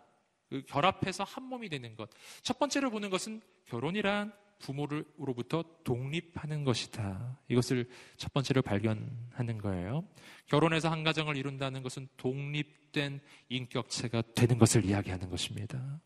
[0.48, 2.08] 그 결합해서 한 몸이 되는 것.
[2.40, 7.38] 첫 번째로 보는 것은 결혼이란 부모로부터 독립하는 것이다.
[7.48, 10.08] 이것을 첫 번째로 발견하는 거예요.
[10.46, 13.20] 결혼해서 한 가정을 이룬다는 것은 독립된
[13.50, 16.00] 인격체가 되는 것을 이야기하는 것입니다.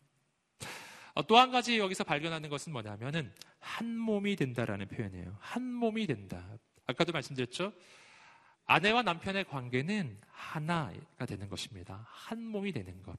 [1.13, 5.37] 어, 또한 가지 여기서 발견하는 것은 뭐냐면은 한 몸이 된다라는 표현이에요.
[5.39, 6.43] 한 몸이 된다.
[6.87, 7.71] 아까도 말씀드렸죠.
[8.65, 12.05] 아내와 남편의 관계는 하나가 되는 것입니다.
[12.09, 13.17] 한 몸이 되는 것.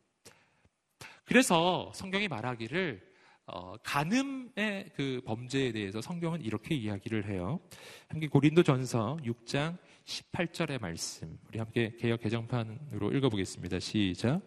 [1.24, 3.14] 그래서 성경이 말하기를
[3.46, 7.60] 어, 간음의 그 범죄에 대해서 성경은 이렇게 이야기를 해요.
[8.08, 9.76] 함께 고린도전서 6장
[10.06, 11.38] 18절의 말씀.
[11.48, 13.80] 우리 함께 개혁 개정판으로 읽어보겠습니다.
[13.80, 14.40] 시작.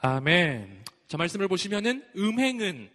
[0.00, 0.84] 아멘.
[1.08, 2.90] 저 말씀을 보시면은 음행은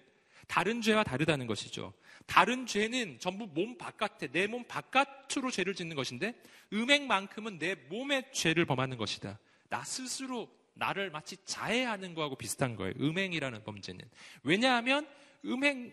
[0.47, 1.93] 다른 죄와 다르다는 것이죠.
[2.25, 6.35] 다른 죄는 전부 몸 바깥에, 내 몸 바깥으로 죄를 짓는 것인데,
[6.71, 9.39] 음행만큼은 내 몸의 죄를 범하는 것이다.
[9.69, 12.93] 나 스스로 나를 마치 자해하는 거하고 비슷한 거예요.
[12.99, 14.05] 음행이라는 범죄는.
[14.43, 15.07] 왜냐하면,
[15.45, 15.91] 음행,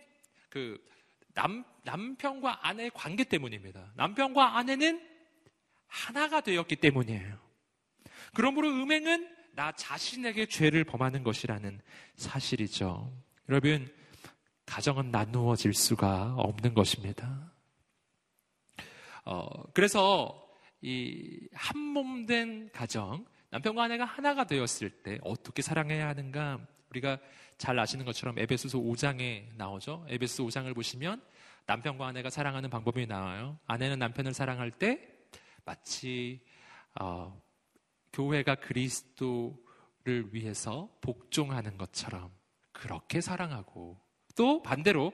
[0.48, 0.80] 그,
[1.34, 3.92] 남, 남편과 아내의 관계 때문입니다.
[3.96, 5.00] 남편과 아내는
[5.88, 7.38] 하나가 되었기 때문이에요.
[8.34, 11.80] 그러므로 음행은 나 자신에게 죄를 범하는 것이라는
[12.16, 13.12] 사실이죠.
[13.48, 13.92] 여러분,
[14.66, 17.52] 가정은 나누어질 수가 없는 것입니다.
[19.24, 20.46] 어, 그래서
[20.82, 26.60] 이 한 몸 된 가정, 남편과 아내가 하나가 되었을 때 어떻게 사랑해야 하는가?
[26.90, 27.18] 우리가
[27.58, 30.06] 잘 아시는 것처럼 에베소서 5장에 나오죠.
[30.08, 31.20] 에베소 5장을 보시면
[31.66, 33.58] 남편과 아내가 사랑하는 방법이 나와요.
[33.66, 35.00] 아내는 남편을 사랑할 때
[35.64, 36.40] 마치
[37.00, 37.38] 어,
[38.12, 42.30] 교회가 그리스도를 위해서 복종하는 것처럼
[42.72, 44.00] 그렇게 사랑하고
[44.36, 45.12] 또 반대로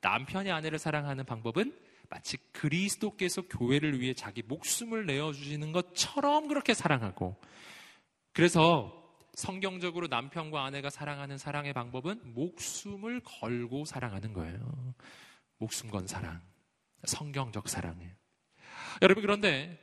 [0.00, 1.76] 남편이 아내를 사랑하는 방법은
[2.10, 7.36] 마치 그리스도께서 교회를 위해 자기 목숨을 내어주시는 것처럼 그렇게 사랑하고
[8.32, 8.94] 그래서
[9.34, 14.94] 성경적으로 남편과 아내가 사랑하는 사랑의 방법은 목숨을 걸고 사랑하는 거예요.
[15.58, 16.40] 목숨 건 사랑.
[17.04, 18.12] 성경적 사랑이에요.
[19.02, 19.78] 여러분, 그런데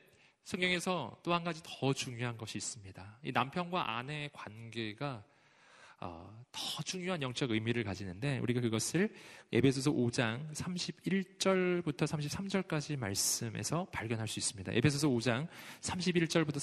[0.46, 3.20] 성경에서 또 한 가지 더 중요한 것이 있습니다.
[3.24, 5.24] 이 남편과 아내의 관계가
[6.02, 9.10] 어, 더 중요한 영적 의미를 가지는데 우리가 그것을
[9.52, 14.72] 에베소서 5장 31절부터 33절까지 말씀에서 발견할 수 있습니다.
[14.74, 15.48] 에베소서 5장
[15.82, 16.58] 31절부터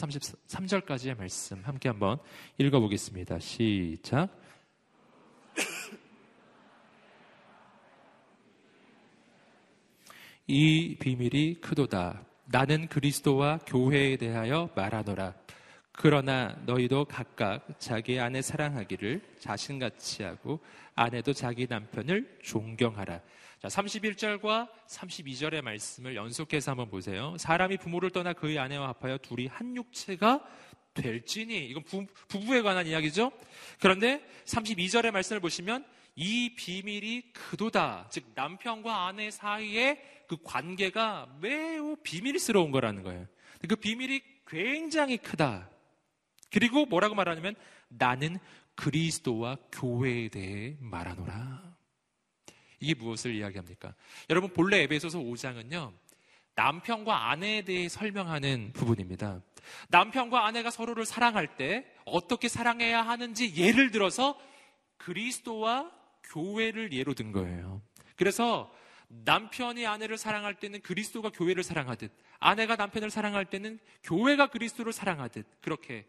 [0.46, 2.18] 33절까지의 말씀 함께 한번
[2.58, 3.40] 읽어보겠습니다.
[3.40, 4.28] 시작.
[10.46, 12.31] 이 비밀이 크도다.
[12.52, 15.32] 나는 그리스도와 교회에 대하여 말하노라.
[15.90, 20.60] 그러나 너희도 각각 자기 아내 사랑하기를 자신같이 하고
[20.94, 23.22] 아내도 자기 남편을 존경하라.
[23.62, 27.34] 자, 31절과 32절의 말씀을 연속해서 한번 보세요.
[27.38, 30.44] 사람이 부모를 떠나 그의 아내와 합하여 둘이 한 육체가
[30.92, 33.32] 될지니 이건 부, 부부에 관한 이야기죠.
[33.80, 35.86] 그런데 32절의 말씀을 보시면
[36.16, 38.08] 이 비밀이 그도다.
[38.10, 43.26] 즉 남편과 아내 사이의 그 관계가 매우 비밀스러운 거라는 거예요.
[43.68, 45.68] 그 비밀이 굉장히 크다.
[46.50, 47.54] 그리고 뭐라고 말하냐면
[47.88, 48.38] 나는
[48.74, 51.76] 그리스도와 교회에 대해 말하노라.
[52.80, 53.94] 이게 무엇을 이야기합니까?
[54.30, 55.92] 여러분 본래 에베소서 5장은요.
[56.54, 59.42] 남편과 아내에 대해 설명하는 부분입니다.
[59.90, 64.40] 남편과 아내가 서로를 사랑할 때 어떻게 사랑해야 하는지 예를 들어서
[64.96, 65.92] 그리스도와
[66.24, 67.82] 교회를 예로 든 거예요.
[68.16, 68.72] 그래서
[69.24, 76.06] 남편이 아내를 사랑할 때는 그리스도가 교회를 사랑하듯 아내가 남편을 사랑할 때는 교회가 그리스도를 사랑하듯 그렇게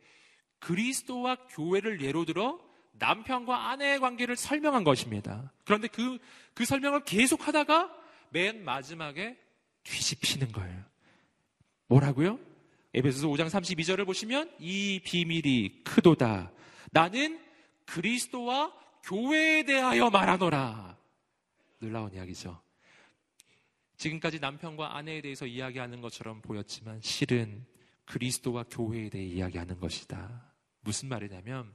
[0.60, 2.60] 그리스도와 교회를 예로 들어
[2.94, 5.52] 남편과 아내의 관계를 설명한 것입니다.
[5.66, 6.20] 그런데 그,
[6.54, 7.94] 그 설명을 계속 하다가
[8.30, 9.38] 맨 마지막에
[9.84, 10.84] 뒤집히는 거예요.
[11.88, 12.40] 뭐라고요?
[12.94, 16.52] 에베소서 5장 32절을 보시면 이 비밀이 크도다.
[16.92, 17.40] 나는
[17.86, 18.72] 그리스도와
[19.04, 20.96] 교회에 대하여 말하노라.
[21.80, 22.62] 놀라운 이야기죠.
[23.98, 27.66] 지금까지 남편과 아내에 대해서 이야기하는 것처럼 보였지만 실은
[28.06, 30.54] 그리스도와 교회에 대해 이야기하는 것이다.
[30.82, 31.74] 무슨 말이냐면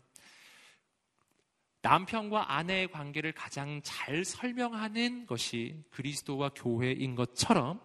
[1.83, 7.81] 남편과 아내의 관계를 가장 잘 설명하는 것이 그리스도와 교회인 것처럼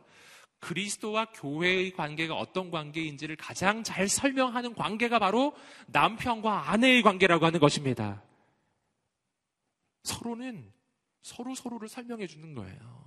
[0.59, 5.55] 그리스도와 교회의 관계가 어떤 관계인지를 가장 잘 설명하는 관계가 바로
[5.87, 8.23] 남편과 아내의 관계라고 하는 것입니다.
[10.03, 10.71] 서로는
[11.21, 13.02] 서로 서로를 설명해 주는 거예요.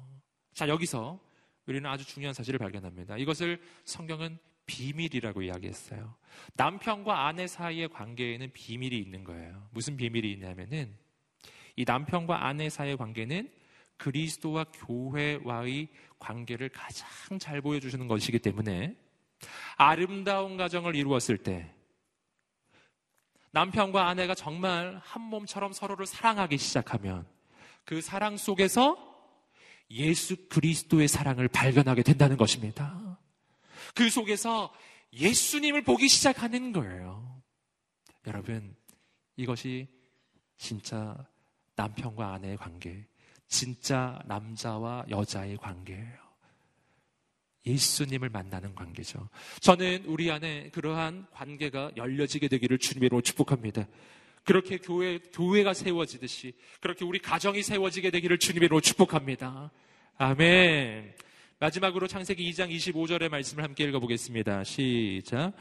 [0.56, 1.20] 자, 여기서
[1.66, 3.18] 우리는 아주 중요한 사실을 발견합니다.
[3.18, 6.14] 이것을 성경은 비밀이라고 이야기했어요.
[6.54, 9.68] 남편과 아내 사이의 관계에는 비밀이 있는 거예요.
[9.70, 10.96] 무슨 비밀이 있냐면은
[11.76, 13.52] 이 남편과 아내 사이의 관계는
[13.98, 15.88] 그리스도와 교회와의
[16.18, 18.96] 관계를 가장 잘 보여주시는 것이기 때문에
[19.76, 21.70] 아름다운 가정을 이루었을 때
[23.50, 27.26] 남편과 아내가 정말 한 몸처럼 서로를 사랑하기 시작하면
[27.84, 29.15] 그 사랑 속에서
[29.90, 33.18] 예수 그리스도의 사랑을 발견하게 된다는 것입니다.
[33.94, 34.72] 그 속에서
[35.12, 37.42] 예수님을 보기 시작하는 거예요.
[38.26, 38.74] 여러분,
[39.36, 39.88] 이것이
[40.56, 41.16] 진짜
[41.76, 43.06] 남편과 아내의 관계,
[43.48, 46.26] 진짜 남자와 여자의 관계예요.
[47.66, 49.28] 예수님을 만나는 관계죠.
[49.60, 53.86] 저는 우리 안에 그러한 관계가 열려지게 되기를 주님으로 축복합니다.
[54.46, 59.72] 그렇게 교회, 교회가 세워지듯이 그렇게 우리 가정이 세워지게 되기를 주님으로 축복합니다.
[60.16, 61.14] 아멘.
[61.58, 64.62] 마지막으로 창세기 2장 25절의 말씀을 함께 읽어보겠습니다.
[64.64, 65.52] 시작.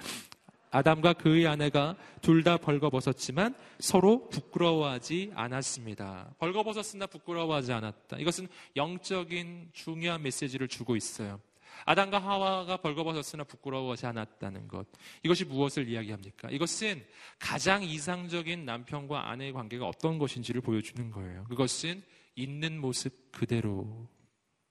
[0.69, 6.35] 아담과 그의 아내가 둘 다 벌거벗었지만 서로 부끄러워하지 않았습니다.
[6.37, 8.17] 벌거벗었으나 부끄러워하지 않았다.
[8.17, 11.39] 이것은 영적인 중요한 메시지를 주고 있어요.
[11.85, 14.87] 아담과 하와가 벌거벗었으나 부끄러워하지 않았다는 것.
[15.23, 16.49] 이것이 무엇을 이야기합니까?
[16.49, 17.05] 이것은
[17.39, 21.43] 가장 이상적인 남편과 아내의 관계가 어떤 것인지를 보여주는 거예요.
[21.45, 22.01] 그것은
[22.35, 24.07] 있는 모습 그대로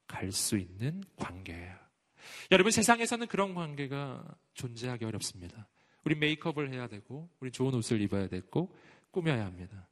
[0.06, 1.76] 갈 수 있는 관계예요.
[2.50, 4.24] 여러분 세상에서는 그런 관계가
[4.54, 5.68] 존재하기 어렵습니다.
[6.04, 8.74] 우리 메이크업을 해야 되고, 우리 좋은 옷을 입어야 되고,
[9.10, 9.88] 꾸며야 합니다.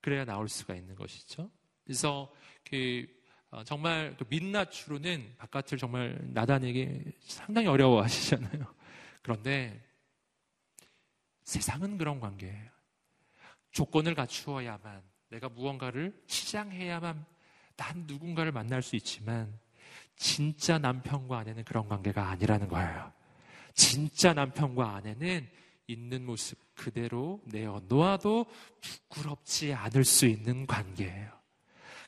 [0.00, 1.50] 그래야 나올 수가 있는 것이죠.
[1.84, 2.32] 그래서
[2.64, 3.21] 그 어,
[3.64, 8.64] 정말 그 민낯으로는 바깥을 정말 나다니기 상당히 어려워하시잖아요.
[9.22, 9.78] 그런데
[11.44, 12.70] 세상은 그런 관계예요.
[13.70, 17.24] 조건을 갖추어야만 내가 무언가를 시장해야만
[17.76, 19.58] 난 누군가를 만날 수 있지만
[20.16, 23.12] 진짜 남편과 아내는 그런 관계가 아니라는 거예요.
[23.74, 25.48] 진짜 남편과 아내는
[25.86, 28.46] 있는 모습 그대로 내어 놓아도
[28.80, 31.41] 부끄럽지 않을 수 있는 관계예요.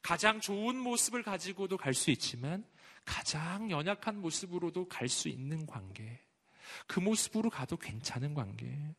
[0.04, 2.62] 가장 좋은 모습을 가지고도 갈 수 있지만
[3.06, 6.20] 가장 연약한 모습으로도 갈 수 있는 관계.
[6.86, 8.94] 그 모습으로 가도 괜찮은 관계.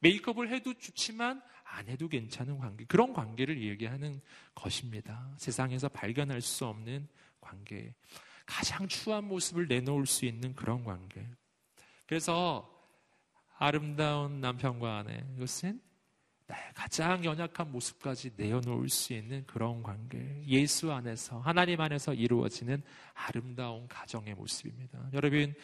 [0.00, 2.84] 메이크업을 해도 좋지만 안 해도 괜찮은 관계.
[2.84, 4.20] 그런 관계를 얘기하는
[4.54, 5.34] 것입니다.
[5.38, 7.08] 세상에서 발견할 수 없는
[7.40, 7.94] 관계.
[8.46, 11.26] 가장 추한 모습을 내놓을 수 있는 그런 관계.
[12.06, 12.72] 그래서
[13.58, 15.80] 아름다운 남편과 아내, 이것은
[16.74, 20.42] 가장 연약한 모습까지 내어놓을 수 있는 그런 관계.
[20.46, 22.82] 예수 안에서, 하나님 안에서 이루어지는
[23.12, 25.10] 아름다운 가정의 모습입니다.
[25.12, 25.54] 여러분,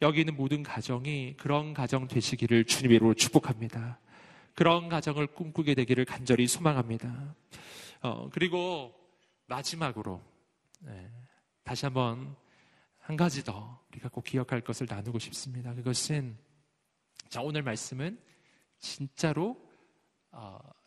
[0.00, 4.00] 여기 있는 모든 가정이 그런 가정 되시기를 주님으로 축복합니다.
[4.54, 7.34] 그런 가정을 꿈꾸게 되기를 간절히 소망합니다.
[8.00, 8.94] 어, 그리고
[9.46, 10.22] 마지막으로,
[10.80, 11.10] 네,
[11.64, 12.34] 다시 한번
[12.98, 15.74] 한 가지 더 우리가 꼭 기억할 것을 나누고 싶습니다.
[15.74, 16.38] 그것은,
[17.28, 18.18] 자, 오늘 말씀은
[18.78, 19.69] 진짜로 어,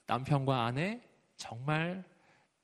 [0.07, 1.01] 남편과 아내
[1.35, 2.03] 정말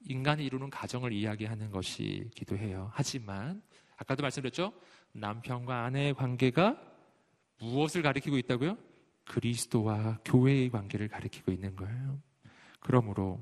[0.02, 2.90] 인간이 이루는 가정을 이야기하는 것이기도 해요.
[2.94, 3.62] 하지만
[3.98, 4.74] 아까도 말씀드렸죠.
[5.12, 6.80] 남편과 아내의 관계가
[7.60, 8.78] 무엇을 가리키고 있다고요?
[9.26, 12.22] 그리스도와 교회의 관계를 가리키고 있는 거예요.
[12.80, 13.40] 그러므로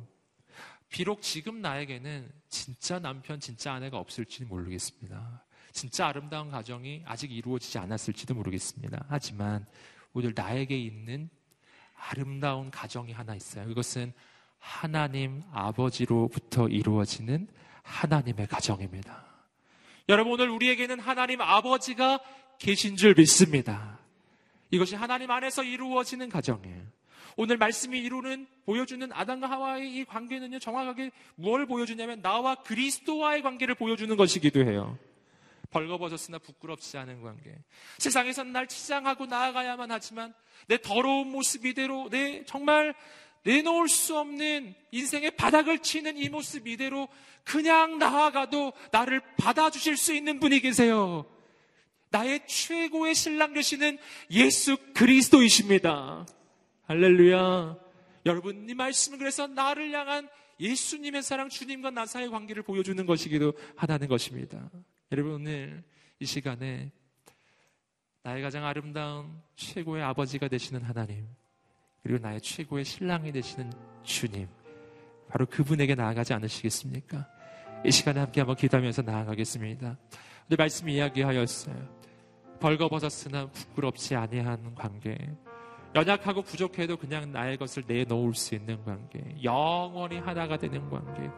[0.90, 5.46] 비록 지금 나에게는 진짜 남편, 진짜 아내가 없을지는 모르겠습니다.
[5.72, 9.06] 진짜 아름다운 가정이 아직 이루어지지 않았을지도 모르겠습니다.
[9.10, 9.66] 하지만
[10.14, 11.30] 오늘 나에게 있는
[11.98, 13.66] 아름다운 가정이 하나 있어요.
[13.68, 14.14] 그것은
[14.60, 17.48] 하나님 아버지로부터 이루어지는
[17.84, 19.26] 하나님의 가정입니다.
[20.10, 22.20] 여러분, 오늘 우리에게는 하나님 아버지가
[22.60, 24.00] 계신 줄 믿습니다.
[24.72, 26.82] 이것이 하나님 안에서 이루어지는 가정이에요.
[27.36, 34.16] 오늘 말씀이 이루는, 보여주는 아담과 하와의 이 관계는요, 정확하게 뭘 보여주냐면 나와 그리스도와의 관계를 보여주는
[34.16, 34.98] 것이기도 해요.
[35.70, 37.56] 벌거벗었으나 부끄럽지 않은 관계.
[37.98, 40.34] 세상에선 날 치장하고 나아가야만 하지만
[40.68, 42.96] 내 더러운 모습 이대로 내 정말
[43.44, 47.08] 내놓을 수 없는 인생의 바닥을 치는 이 모습 이대로
[47.44, 51.26] 그냥 나아가도 나를 받아주실 수 있는 분이 계세요.
[52.10, 53.98] 나의 최고의 신랑 되시는
[54.32, 56.26] 예수 그리스도이십니다.
[56.88, 57.78] 할렐루야.
[58.26, 64.08] 여러분, 이 말씀은 그래서 나를 향한 예수님의 사랑, 주님과 나 사이의 관계를 보여주는 것이기도 하다는
[64.08, 64.70] 것입니다.
[65.10, 65.84] 여러분 오늘
[66.20, 66.92] 이 시간에
[68.24, 71.26] 나의 가장 아름다운 최고의 아버지가 되시는 하나님
[72.04, 73.72] 그리고 나의 최고의 신랑이 되시는
[74.04, 74.50] 주님
[75.30, 77.26] 바로 그분에게 나아가지 않으시겠습니까?
[77.86, 79.98] 이 시간에 함께 한번 기도하면서 나아가겠습니다.
[80.50, 81.76] 오늘 말씀 이야기하였어요.
[82.60, 85.18] 벌거벗었으나 부끄럽지 아니한 관계
[85.96, 91.30] 연약하고 부족해도 그냥 나의 것을 내놓을 수 있는 관계 영원히 하나가 되는 관계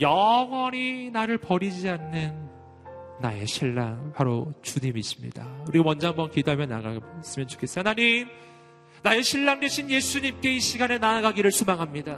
[0.00, 2.57] 영원히 나를 버리지 않는
[3.20, 5.46] 나의 신랑 바로 주님이십니다.
[5.68, 7.02] 우리 먼저 한번 기도하며 나가으면
[7.48, 7.80] 좋겠어요.
[7.80, 8.28] 하나님,
[9.02, 12.16] 나의 신랑 되신 예수님께 이 시간에 나아가기를 소망합니다.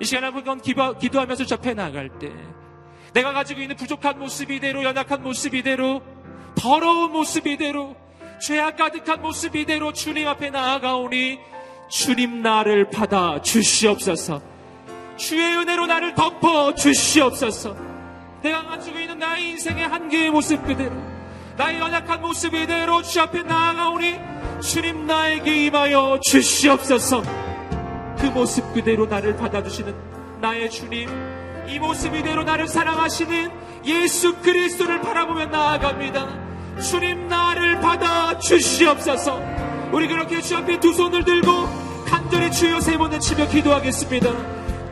[0.00, 2.30] 이 시간에 한번 기도, 하면서 접해 나갈 때
[3.12, 6.02] 내가 가지고 있는 부족한 모습 이대로 연약한 모습 이대로
[6.54, 7.96] 더러운 모습 이대로
[8.40, 11.38] 죄악 가득한 모습 이대로 주님 앞에 나아가오니
[11.88, 14.40] 주님 나를 받아 주시옵소서
[15.16, 17.97] 주의 은혜로 나를 덮어 주시옵소서
[18.42, 20.92] 내가 가지고 있는 나의 인생의 한계의 모습 그대로
[21.56, 24.20] 나의 연약한 모습 이대로 주 앞에 나아가오니
[24.60, 27.22] 주님 나에게 임하여 주시옵소서.
[28.18, 31.08] 그 모습 그대로 나를 받아주시는 나의 주님
[31.66, 33.50] 이 모습 이대로 나를 사랑하시는
[33.84, 36.80] 예수 그리스도를 바라보며 나아갑니다.
[36.80, 39.40] 주님 나를 받아 주시옵소서.
[39.92, 41.50] 우리 그렇게 주 앞에 두 손을 들고
[42.06, 44.30] 간절히 주여 세 번을 치며 기도하겠습니다.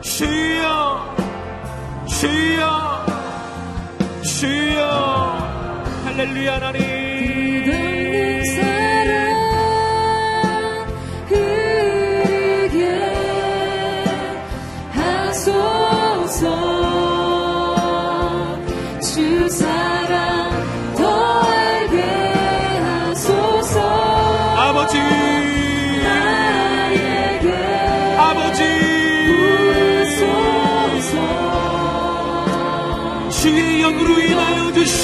[0.01, 1.15] 주여
[2.07, 3.16] 주여
[4.27, 6.03] 주여.
[6.03, 6.96] 할렐루야 하나님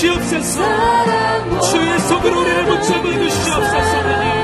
[0.03, 0.61] 주시옵소서.
[1.71, 4.42] 주의 속으로 우리를 붙잡아 주시옵소서 나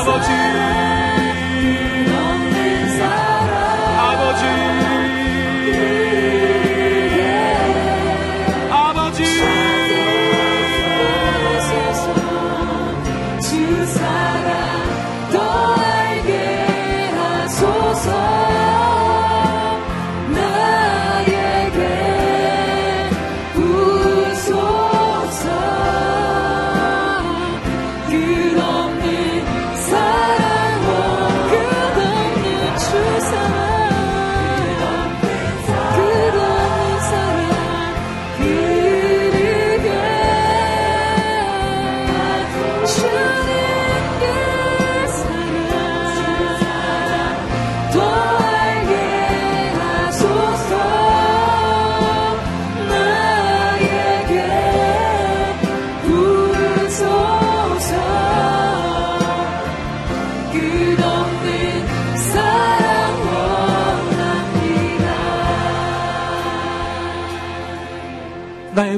[0.00, 0.49] 의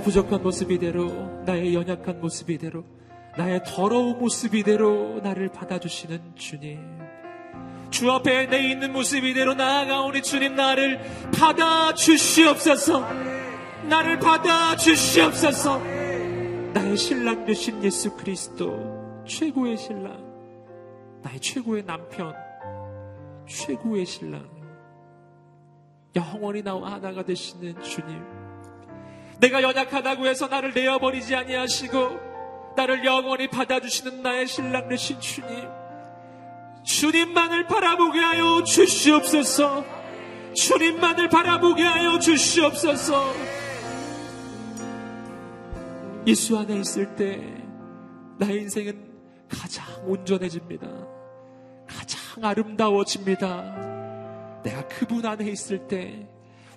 [0.03, 1.09] 부족한 모습 이대로,
[1.45, 2.85] 나의 연약한 모습 이대로,
[3.37, 6.79] 나의 더러운 모습 이대로 나를 받아주시는 주님.
[7.91, 11.01] 주 앞에 내 있는 모습 이대로 나아가오니 주님 나를
[11.33, 13.07] 받아주시옵소서.
[13.89, 15.79] 나를 받아주시옵소서.
[15.79, 20.21] 나의 신랑 되신 예수 그리스도, 최고의 신랑,
[21.23, 22.35] 나의 최고의 남편,
[23.47, 24.49] 최고의 신랑,
[26.17, 28.42] 영원히 나와 하나가 되시는 주님.
[29.43, 35.69] 내가 연약하다고 해서 나를 내어버리지 아니하시고 나를 영원히 받아주시는 나의 신랑 되신 주님.
[36.85, 39.85] 주님만을 바라보게 하여 주시옵소서.
[40.55, 43.35] 주님만을 바라보게 하여 주시옵소서.
[46.29, 47.43] 예수 안에 있을 때
[48.39, 49.11] 나의 인생은
[49.49, 50.87] 가장 온전해집니다.
[51.89, 54.63] 가장 아름다워집니다.
[54.63, 56.29] 내가 그분 안에 있을 때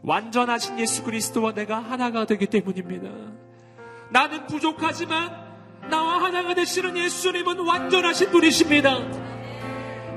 [0.05, 3.09] 완전하신 예수 그리스도와 내가 하나가 되기 때문입니다.
[4.11, 5.45] 나는 부족하지만
[5.89, 8.99] 나와 하나가 되시는 예수님은 완전하신 분이십니다.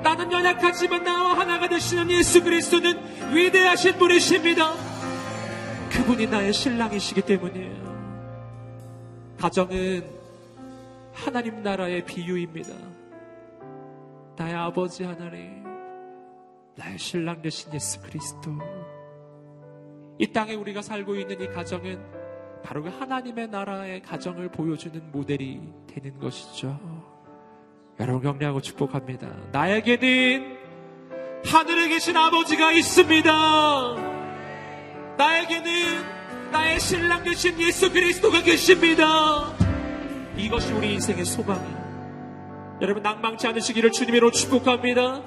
[0.02, 4.74] 나는 연약하지만 나와 하나가 되시는 예수 그리스도는 위대하신 분이십니다.
[5.90, 7.88] 그분이 나의 신랑이시기 때문이에요.
[9.38, 10.04] 가정은
[11.12, 12.74] 하나님 나라의 비유입니다.
[14.36, 15.64] 나의 아버지 하나님,
[16.76, 18.77] 나의 신랑 되신 예수 그리스도.
[20.18, 22.00] 이 땅에 우리가 살고 있는 이 가정은
[22.62, 26.78] 바로 그 하나님의 나라의 가정을 보여주는 모델이 되는 것이죠.
[28.00, 29.28] 여러분 격려하고 축복합니다.
[29.52, 30.58] 나에게는
[31.44, 33.32] 하늘에 계신 아버지가 있습니다.
[35.16, 39.52] 나에게는 나의 신랑 되신 예수 그리스도가 계십니다.
[40.36, 42.78] 이것이 우리 인생의 소망이에요.
[42.80, 45.22] 여러분 낭망치 않으시기를 주님으로 축복합니다.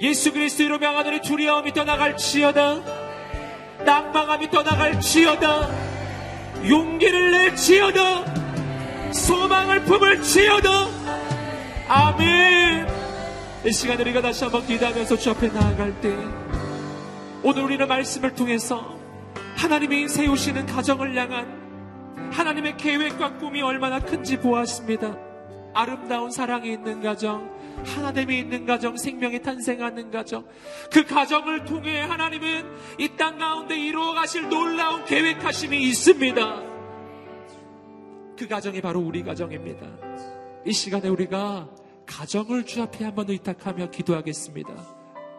[0.00, 3.11] 예수 그리스도 이름에 하늘의 두려움이 떠나갈지어다.
[3.84, 5.68] 낭망함이 떠나갈지어다.
[6.68, 9.12] 용기를 낼지어다.
[9.12, 10.68] 소망을 품을지어다.
[11.88, 12.86] 아멘.
[13.64, 16.16] 이 시간 우리가 다시 한번 기도하면서 주 앞에 나아갈 때
[17.42, 18.96] 오늘 우리는 말씀을 통해서
[19.56, 25.16] 하나님이 세우시는 가정을 향한 하나님의 계획과 꿈이 얼마나 큰지 보았습니다.
[25.74, 27.51] 아름다운 사랑이 있는 가정,
[27.84, 30.44] 하나님이 있는 가정, 생명이 탄생하는 가정,
[30.90, 36.62] 그 가정을 통해 하나님은 이 땅 가운데 이루어 가실 놀라운 계획하심이 있습니다.
[38.38, 39.86] 그 가정이 바로 우리 가정입니다.
[40.64, 41.68] 이 시간에 우리가
[42.06, 44.72] 가정을 주 앞에 한번 의탁하며 기도하겠습니다.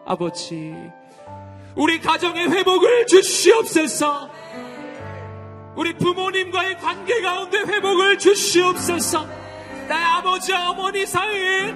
[0.06, 0.74] 아버지,
[1.74, 4.30] 우리 가정의 회복을 주시옵소서.
[5.76, 9.26] 우리 부모님과의 관계 가운데 회복을 주시옵소서.
[9.88, 11.74] 나의 아버지와 어머니 사이에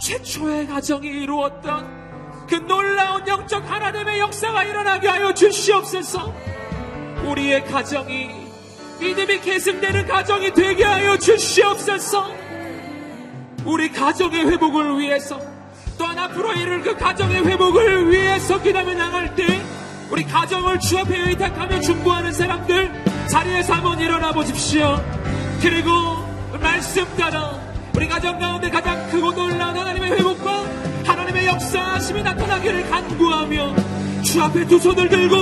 [0.00, 6.34] 최초의 가정이 이루었던 그 놀라운 영적 하나님의 역사가 일어나게 하여 주시옵소서.
[7.26, 8.30] 우리의 가정이
[8.98, 12.32] 믿음이 계승되는 가정이 되게 하여 주시옵소서.
[13.64, 15.38] 우리 가정의 회복을 위해서
[15.98, 19.60] 또한 앞으로 이룰 그 가정의 회복을 위해서 기도하며 나갈 때
[20.10, 24.96] 우리 가정을 주 앞에 의탁하며 중보하는 사람들 자리에서 한번 일어나 보십시오.
[25.60, 25.90] 그리고
[26.58, 30.64] 말씀 따라 우리 가정 가운데 가장 크고 놀라운 하나님의 회복과
[31.04, 33.74] 하나님의 역사하심이 나타나기를 간구하며
[34.22, 35.36] 주 앞에 두 손을 들고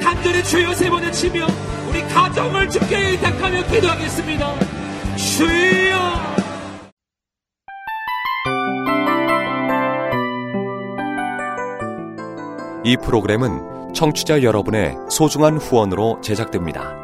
[0.00, 1.46] 간절히 주여 세 번에 치며
[1.88, 4.54] 우리 가정을 주께 의탁하며 기도하겠습니다.
[5.16, 6.04] 주여
[12.84, 17.03] 이 프로그램은 청취자 여러분의 소중한 후원으로 제작됩니다.